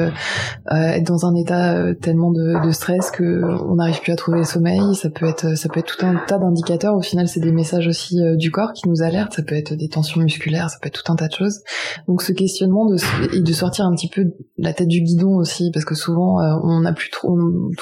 être 0.69 1.07
dans 1.07 1.25
un 1.25 1.35
état 1.35 1.93
tellement 1.95 2.31
de, 2.31 2.65
de 2.65 2.71
stress 2.71 3.11
que 3.11 3.41
on 3.67 3.75
n'arrive 3.75 4.01
plus 4.01 4.11
à 4.11 4.15
trouver 4.15 4.39
le 4.39 4.45
sommeil. 4.45 4.81
Ça 4.95 5.09
peut 5.09 5.27
être 5.27 5.57
ça 5.57 5.69
peut 5.69 5.79
être 5.79 5.97
tout 5.97 6.05
un 6.05 6.15
tas 6.27 6.37
d'indicateurs. 6.37 6.95
Au 6.95 7.01
final, 7.01 7.27
c'est 7.27 7.39
des 7.39 7.51
messages 7.51 7.87
aussi 7.87 8.19
du 8.35 8.51
corps 8.51 8.73
qui 8.73 8.87
nous 8.87 9.01
alertent. 9.01 9.33
Ça 9.33 9.43
peut 9.43 9.55
être 9.55 9.73
des 9.73 9.89
tensions 9.89 10.21
musculaires. 10.21 10.69
Ça 10.69 10.77
peut 10.81 10.87
être 10.87 11.03
tout 11.03 11.11
un 11.11 11.15
tas 11.15 11.27
de 11.27 11.33
choses. 11.33 11.61
Donc, 12.07 12.21
ce 12.21 12.31
questionnement 12.31 12.85
de 12.85 12.97
et 13.35 13.41
de 13.41 13.53
sortir 13.53 13.85
un 13.85 13.95
petit 13.95 14.09
peu 14.09 14.33
la 14.57 14.73
tête 14.73 14.87
du 14.87 15.01
guidon 15.01 15.35
aussi, 15.35 15.71
parce 15.71 15.85
que 15.85 15.95
souvent, 15.95 16.37
on 16.63 16.81
n'a 16.81 16.93
plus 16.93 17.09
trop, 17.09 17.37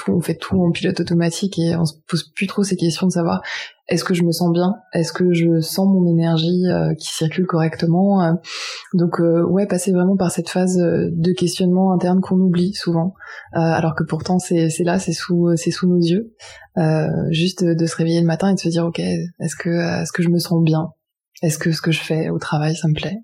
on 0.08 0.20
fait 0.20 0.34
tout 0.34 0.60
en 0.60 0.70
pilote 0.70 1.00
automatique 1.00 1.51
et 1.58 1.76
on 1.76 1.84
se 1.84 1.94
pose 2.08 2.24
plus 2.34 2.46
trop 2.46 2.62
ces 2.62 2.76
questions 2.76 3.06
de 3.06 3.12
savoir 3.12 3.42
est-ce 3.88 4.04
que 4.04 4.14
je 4.14 4.22
me 4.22 4.32
sens 4.32 4.50
bien? 4.52 4.76
Est-ce 4.94 5.12
que 5.12 5.32
je 5.34 5.60
sens 5.60 5.86
mon 5.86 6.06
énergie 6.06 6.66
euh, 6.66 6.94
qui 6.94 7.08
circule 7.08 7.46
correctement 7.46 8.22
euh, 8.22 8.32
Donc 8.94 9.20
euh, 9.20 9.42
ouais, 9.44 9.66
passer 9.66 9.92
vraiment 9.92 10.16
par 10.16 10.30
cette 10.30 10.48
phase 10.48 10.76
de 10.76 11.32
questionnement 11.32 11.92
interne 11.92 12.20
qu'on 12.20 12.38
oublie 12.38 12.72
souvent, 12.72 13.14
alors 13.52 13.94
que 13.94 14.04
pourtant 14.04 14.38
c'est 14.38 14.68
là, 14.80 14.98
c'est 14.98 15.12
sous 15.12 15.54
c'est 15.56 15.70
sous 15.70 15.88
nos 15.88 16.00
yeux. 16.00 16.32
juste 17.30 17.64
de, 17.64 17.86
se 17.86 17.96
réveiller 17.96 18.20
le 18.20 18.26
matin 18.26 18.50
et 18.50 18.54
de 18.54 18.60
se 18.60 18.68
dire 18.68 18.86
ok, 18.86 18.98
est-ce 18.98 19.56
que 19.56 19.70
est-ce 20.02 20.12
que 20.12 20.22
je 20.22 20.30
me 20.30 20.38
sens 20.38 20.62
bien? 20.64 20.88
Est-ce 21.42 21.58
que 21.58 21.72
ce 21.72 21.82
que 21.82 21.90
je 21.90 22.00
fais 22.00 22.30
au 22.30 22.38
travail 22.38 22.74
ça 22.76 22.88
me 22.88 22.94
plaît? 22.94 23.18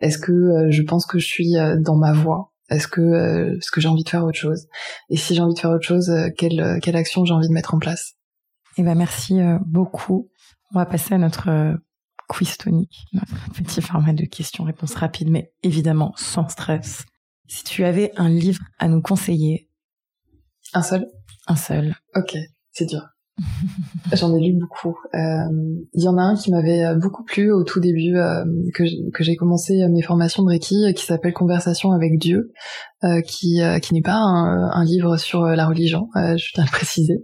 Est-ce 0.00 0.18
que 0.18 0.70
je 0.70 0.82
pense 0.82 1.04
que 1.04 1.18
je 1.18 1.26
suis 1.26 1.54
dans 1.80 1.96
ma 1.96 2.12
voie? 2.12 2.52
Est-ce 2.68 2.88
que, 2.88 3.00
euh, 3.00 3.58
ce 3.60 3.70
que 3.70 3.80
j'ai 3.80 3.88
envie 3.88 4.04
de 4.04 4.08
faire 4.08 4.24
autre 4.24 4.38
chose 4.38 4.66
Et 5.08 5.16
si 5.16 5.34
j'ai 5.34 5.40
envie 5.40 5.54
de 5.54 5.58
faire 5.58 5.70
autre 5.70 5.86
chose, 5.86 6.10
euh, 6.10 6.28
quelle, 6.36 6.60
euh, 6.60 6.78
quelle 6.80 6.96
action 6.96 7.24
j'ai 7.24 7.32
envie 7.32 7.48
de 7.48 7.52
mettre 7.52 7.74
en 7.74 7.78
place? 7.78 8.14
Eh 8.76 8.82
ben 8.82 8.94
merci 8.94 9.40
beaucoup. 9.64 10.28
On 10.70 10.78
va 10.78 10.84
passer 10.84 11.14
à 11.14 11.18
notre 11.18 11.78
quiz 12.28 12.58
tonique, 12.58 13.06
notre 13.14 13.50
petit 13.54 13.80
format 13.80 14.12
de 14.12 14.26
questions-réponses 14.26 14.94
rapides, 14.96 15.30
mais 15.30 15.50
évidemment 15.62 16.12
sans 16.16 16.46
stress. 16.48 17.06
Si 17.48 17.64
tu 17.64 17.84
avais 17.84 18.12
un 18.16 18.28
livre 18.28 18.60
à 18.78 18.88
nous 18.88 19.00
conseiller? 19.00 19.70
Un 20.74 20.82
seul? 20.82 21.06
Un 21.46 21.56
seul. 21.56 21.94
Ok, 22.14 22.36
c'est 22.72 22.84
dur. 22.84 23.15
J'en 24.12 24.34
ai 24.34 24.40
lu 24.40 24.54
beaucoup. 24.54 24.96
Il 25.12 26.02
y 26.02 26.08
en 26.08 26.16
a 26.16 26.22
un 26.22 26.36
qui 26.36 26.50
m'avait 26.50 26.84
euh, 26.84 26.94
beaucoup 26.94 27.22
plu 27.22 27.52
au 27.52 27.64
tout 27.64 27.80
début 27.80 28.16
euh, 28.16 28.44
que 28.72 29.24
j'ai 29.24 29.36
commencé 29.36 29.82
euh, 29.82 29.88
mes 29.90 30.02
formations 30.02 30.42
de 30.42 30.48
Reiki, 30.48 30.94
qui 30.94 31.04
s'appelle 31.04 31.32
Conversation 31.32 31.92
avec 31.92 32.18
Dieu, 32.18 32.52
qui 33.26 33.60
qui 33.82 33.94
n'est 33.94 34.02
pas 34.02 34.16
un, 34.16 34.84
livre 34.84 35.16
sur 35.16 35.44
la 35.44 35.66
religion, 35.66 36.08
je 36.14 36.52
tiens 36.54 36.64
à 36.64 36.66
le 36.66 36.72
préciser, 36.72 37.22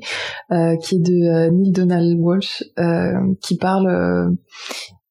qui 0.81 0.96
est 0.96 1.01
de 1.01 1.51
Neil 1.51 1.72
Donald 1.72 2.18
Walsh, 2.18 2.62
qui 3.40 3.57
parle 3.57 4.37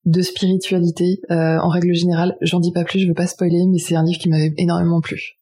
de 0.05 0.21
spiritualité 0.21 1.19
en 1.29 1.67
règle 1.67 1.93
générale. 1.93 2.37
J'en 2.41 2.59
dis 2.59 2.71
pas 2.71 2.83
plus, 2.83 2.99
je 2.99 3.07
veux 3.07 3.13
pas 3.13 3.27
spoiler, 3.27 3.65
mais 3.69 3.79
c'est 3.79 3.95
un 3.95 4.03
livre 4.03 4.19
qui 4.19 4.29
m'avait 4.29 4.53
énormément 4.57 5.01
plu. 5.01 5.37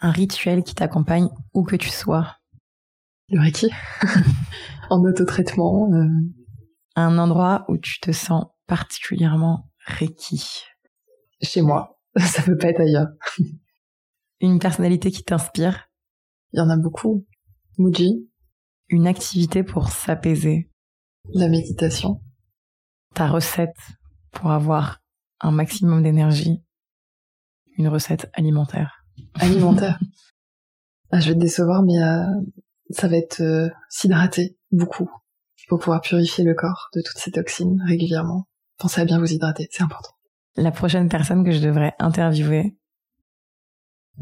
Un 0.00 0.10
rituel 0.10 0.62
qui 0.62 0.74
t'accompagne 0.74 1.28
où 1.54 1.62
que 1.62 1.76
tu 1.76 1.90
sois. 1.90 2.37
Le 3.30 3.40
Reiki 3.40 3.68
en 4.90 5.04
autotraitement. 5.04 5.90
Euh. 5.92 6.08
Un 6.96 7.18
endroit 7.18 7.64
où 7.68 7.76
tu 7.76 8.00
te 8.00 8.10
sens 8.10 8.46
particulièrement 8.66 9.70
Reiki. 9.86 10.62
Chez 11.42 11.62
moi. 11.62 12.00
Ça 12.16 12.42
peut 12.42 12.56
pas 12.56 12.68
être 12.68 12.80
ailleurs. 12.80 13.08
Une 14.40 14.58
personnalité 14.58 15.10
qui 15.10 15.24
t'inspire. 15.24 15.88
Il 16.52 16.58
y 16.58 16.60
en 16.60 16.70
a 16.70 16.76
beaucoup. 16.76 17.26
Muji. 17.76 18.28
Une 18.88 19.06
activité 19.06 19.62
pour 19.62 19.88
s'apaiser. 19.88 20.70
La 21.34 21.48
méditation. 21.48 22.22
Ta 23.14 23.28
recette 23.28 23.76
pour 24.30 24.50
avoir 24.50 25.02
un 25.40 25.50
maximum 25.50 26.02
d'énergie. 26.02 26.62
Une 27.76 27.88
recette 27.88 28.30
alimentaire. 28.32 29.04
Alimentaire. 29.34 30.00
ah, 31.10 31.20
je 31.20 31.28
vais 31.28 31.34
te 31.34 31.40
décevoir, 31.40 31.82
mais 31.82 32.02
euh, 32.02 32.24
ça 32.90 33.08
va 33.08 33.16
être 33.16 33.40
euh, 33.40 33.68
s'hydrater 33.88 34.56
beaucoup 34.72 35.10
pour 35.68 35.78
pouvoir 35.78 36.00
purifier 36.00 36.44
le 36.44 36.54
corps 36.54 36.88
de 36.94 37.02
toutes 37.02 37.18
ces 37.18 37.30
toxines 37.30 37.82
régulièrement. 37.86 38.48
Pensez 38.78 39.00
à 39.00 39.04
bien 39.04 39.18
vous 39.18 39.32
hydrater, 39.32 39.68
c'est 39.70 39.82
important. 39.82 40.12
La 40.56 40.70
prochaine 40.70 41.08
personne 41.08 41.44
que 41.44 41.52
je 41.52 41.60
devrais 41.60 41.94
interviewer, 41.98 42.77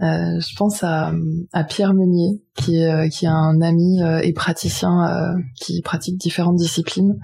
euh, 0.02 0.40
je 0.40 0.56
pense 0.56 0.82
à, 0.82 1.12
à, 1.52 1.64
Pierre 1.64 1.94
Meunier, 1.94 2.42
qui 2.54 2.78
est, 2.78 2.92
euh, 2.92 3.08
qui 3.08 3.24
est 3.24 3.28
un 3.28 3.60
ami 3.62 4.02
euh, 4.02 4.20
et 4.22 4.32
praticien 4.32 5.08
euh, 5.08 5.40
qui 5.54 5.80
pratique 5.80 6.18
différentes 6.18 6.56
disciplines, 6.56 7.18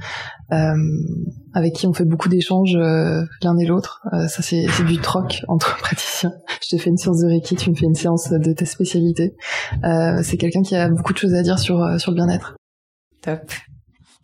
avec 1.55 1.75
qui 1.75 1.87
on 1.87 1.95
fait 1.95 2.05
beaucoup 2.05 2.29
d'échanges 2.29 2.77
l'un 2.77 3.57
et 3.57 3.65
l'autre. 3.65 4.03
ça, 4.29 4.43
c'est 4.43 4.67
du 4.85 4.99
troc 4.99 5.43
entre 5.49 5.77
praticiens. 5.81 6.33
Je 6.63 6.77
te 6.77 6.83
fais 6.83 6.91
une 6.91 6.99
séance 6.99 7.21
de 7.21 7.27
Reiki, 7.27 7.57
tu 7.57 7.71
me 7.71 7.75
fais 7.75 7.87
une 7.87 7.95
séance 7.95 8.31
de 8.31 8.53
ta 8.53 8.67
spécialité. 8.67 9.35
c'est 10.23 10.37
quelqu'un 10.37 10.61
qui 10.63 10.77
a 10.77 10.91
beaucoup 10.91 11.15
de 11.15 11.19
choses 11.19 11.33
à 11.33 11.43
dire 11.43 11.59
sur, 11.59 11.99
sur 11.99 12.11
le 12.11 12.17
bien-être. 12.17 12.55
Top. 13.23 13.51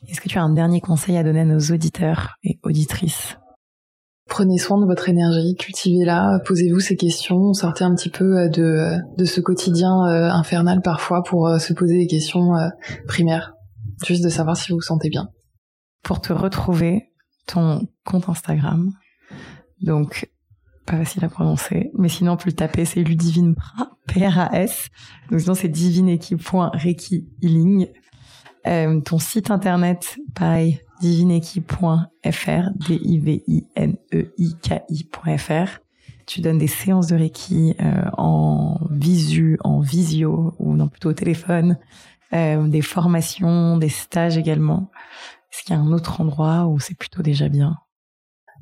Est-ce 0.06 0.20
que 0.20 0.28
tu 0.28 0.36
as 0.36 0.42
un 0.42 0.52
dernier 0.52 0.82
conseil 0.82 1.16
à 1.16 1.22
donner 1.22 1.40
à 1.40 1.44
nos 1.46 1.60
auditeurs 1.60 2.36
et 2.44 2.58
auditrices? 2.62 3.38
Prenez 4.28 4.58
soin 4.58 4.78
de 4.78 4.84
votre 4.84 5.08
énergie, 5.08 5.56
cultivez-la, 5.56 6.40
posez-vous 6.44 6.80
ces 6.80 6.96
questions, 6.96 7.54
sortez 7.54 7.84
un 7.84 7.94
petit 7.94 8.10
peu 8.10 8.36
euh, 8.36 8.48
de, 8.48 8.98
de 9.16 9.24
ce 9.24 9.40
quotidien 9.40 10.06
euh, 10.06 10.28
infernal 10.30 10.82
parfois 10.82 11.22
pour 11.22 11.48
euh, 11.48 11.58
se 11.58 11.72
poser 11.72 11.96
des 11.96 12.06
questions 12.06 12.52
primaires, 13.06 13.54
juste 14.04 14.22
de 14.22 14.28
savoir 14.28 14.56
si 14.56 14.70
vous 14.70 14.76
vous 14.76 14.82
sentez 14.82 15.08
bien. 15.08 15.30
Pour 16.02 16.20
te 16.20 16.34
retrouver, 16.34 17.10
ton 17.46 17.88
compte 18.04 18.28
Instagram, 18.28 18.92
donc 19.80 20.30
pas 20.84 20.98
facile 20.98 21.24
à 21.24 21.28
prononcer, 21.28 21.90
mais 21.94 22.10
sinon 22.10 22.36
plus 22.36 22.50
le 22.50 22.56
taper, 22.56 22.84
c'est 22.84 23.02
Ludivine 23.02 23.54
P-R-A-S, 24.08 24.88
donc 25.30 25.40
sinon 25.40 25.54
c'est 25.54 25.68
divineequipe.reiki 25.68 27.28
healing. 27.40 27.88
Ton 28.64 29.18
site 29.18 29.50
internet, 29.50 30.18
pareil, 30.34 30.80
divineiki.fr, 31.00 32.70
D-I-V-I-N-E-I-K-I.fr. 32.88 33.68
Tu 36.26 36.40
donnes 36.40 36.58
des 36.58 36.66
séances 36.66 37.06
de 37.06 37.16
Reiki 37.16 37.74
euh, 37.80 38.02
en 38.18 38.78
visu, 38.90 39.58
en 39.64 39.80
visio, 39.80 40.54
ou 40.58 40.76
non 40.76 40.88
plutôt 40.88 41.08
au 41.10 41.14
téléphone, 41.14 41.78
euh, 42.34 42.68
des 42.68 42.82
formations, 42.82 43.78
des 43.78 43.88
stages 43.88 44.36
également. 44.36 44.90
Est-ce 45.50 45.62
qu'il 45.62 45.74
y 45.74 45.78
a 45.78 45.80
un 45.80 45.92
autre 45.92 46.20
endroit 46.20 46.66
où 46.66 46.78
c'est 46.78 46.96
plutôt 46.96 47.22
déjà 47.22 47.48
bien? 47.48 47.76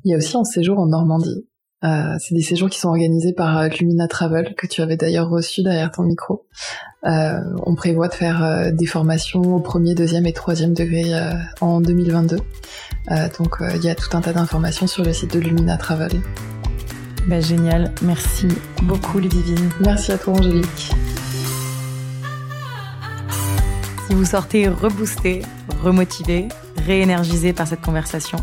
Il 0.05 0.11
y 0.11 0.13
a 0.13 0.17
aussi 0.17 0.37
un 0.37 0.45
séjour 0.45 0.79
en 0.79 0.87
Normandie. 0.87 1.45
Euh, 1.83 2.15
c'est 2.19 2.33
des 2.33 2.41
séjours 2.41 2.69
qui 2.69 2.79
sont 2.79 2.89
organisés 2.89 3.33
par 3.33 3.57
euh, 3.57 3.67
Lumina 3.67 4.07
Travel, 4.07 4.55
que 4.55 4.65
tu 4.65 4.81
avais 4.81 4.97
d'ailleurs 4.97 5.29
reçu 5.29 5.61
derrière 5.61 5.91
ton 5.91 6.03
micro. 6.03 6.45
Euh, 7.05 7.39
on 7.65 7.75
prévoit 7.75 8.07
de 8.07 8.15
faire 8.15 8.43
euh, 8.43 8.71
des 8.71 8.87
formations 8.87 9.41
au 9.41 9.59
premier, 9.59 9.93
deuxième 9.93 10.25
et 10.25 10.33
troisième 10.33 10.73
degré 10.73 11.13
en 11.61 11.79
2022. 11.79 12.37
donc 13.37 13.57
il 13.75 13.83
y 13.83 13.89
a 13.89 13.95
tout 13.95 14.15
un 14.17 14.21
tas 14.21 14.33
d'informations 14.33 14.87
sur 14.87 15.03
le 15.03 15.13
site 15.13 15.33
de 15.33 15.39
Lumina 15.39 15.77
Travel. 15.77 16.11
Bah, 17.27 17.41
génial, 17.41 17.91
merci 18.01 18.47
beaucoup 18.83 19.19
Ludivine. 19.19 19.69
Merci 19.81 20.13
à 20.13 20.17
toi 20.17 20.33
Angélique. 20.33 20.91
Si 24.07 24.13
vous 24.13 24.25
sortez 24.25 24.67
reboosté, 24.67 25.41
remotivé, 25.83 26.47
réénergisé 26.85 27.53
par 27.53 27.67
cette 27.67 27.81
conversation, 27.81 28.39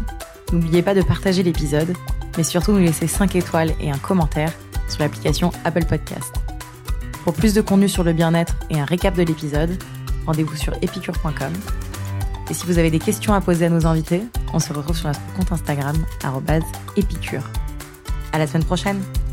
n'oubliez 0.52 0.82
pas 0.82 0.94
de 0.94 1.02
partager 1.02 1.42
l'épisode 1.42 1.94
mais 2.36 2.44
surtout 2.44 2.72
nous 2.72 2.78
laisser 2.78 3.06
5 3.06 3.36
étoiles 3.36 3.72
et 3.80 3.90
un 3.90 3.98
commentaire 3.98 4.52
sur 4.88 5.00
l'application 5.00 5.50
Apple 5.64 5.84
Podcast. 5.84 6.32
Pour 7.24 7.34
plus 7.34 7.54
de 7.54 7.60
contenu 7.60 7.88
sur 7.88 8.04
le 8.04 8.12
bien-être 8.12 8.54
et 8.70 8.78
un 8.78 8.84
récap 8.84 9.14
de 9.14 9.22
l'épisode, 9.22 9.82
rendez-vous 10.26 10.56
sur 10.56 10.74
epicure.com. 10.82 11.52
Et 12.50 12.54
si 12.54 12.66
vous 12.66 12.78
avez 12.78 12.90
des 12.90 12.98
questions 12.98 13.32
à 13.32 13.40
poser 13.40 13.66
à 13.66 13.70
nos 13.70 13.86
invités, 13.86 14.22
on 14.52 14.58
se 14.58 14.72
retrouve 14.72 14.96
sur 14.96 15.08
notre 15.08 15.20
compte 15.36 15.50
Instagram, 15.52 15.96
épicure. 16.96 17.42
À 18.32 18.38
la 18.38 18.46
semaine 18.46 18.64
prochaine! 18.64 19.23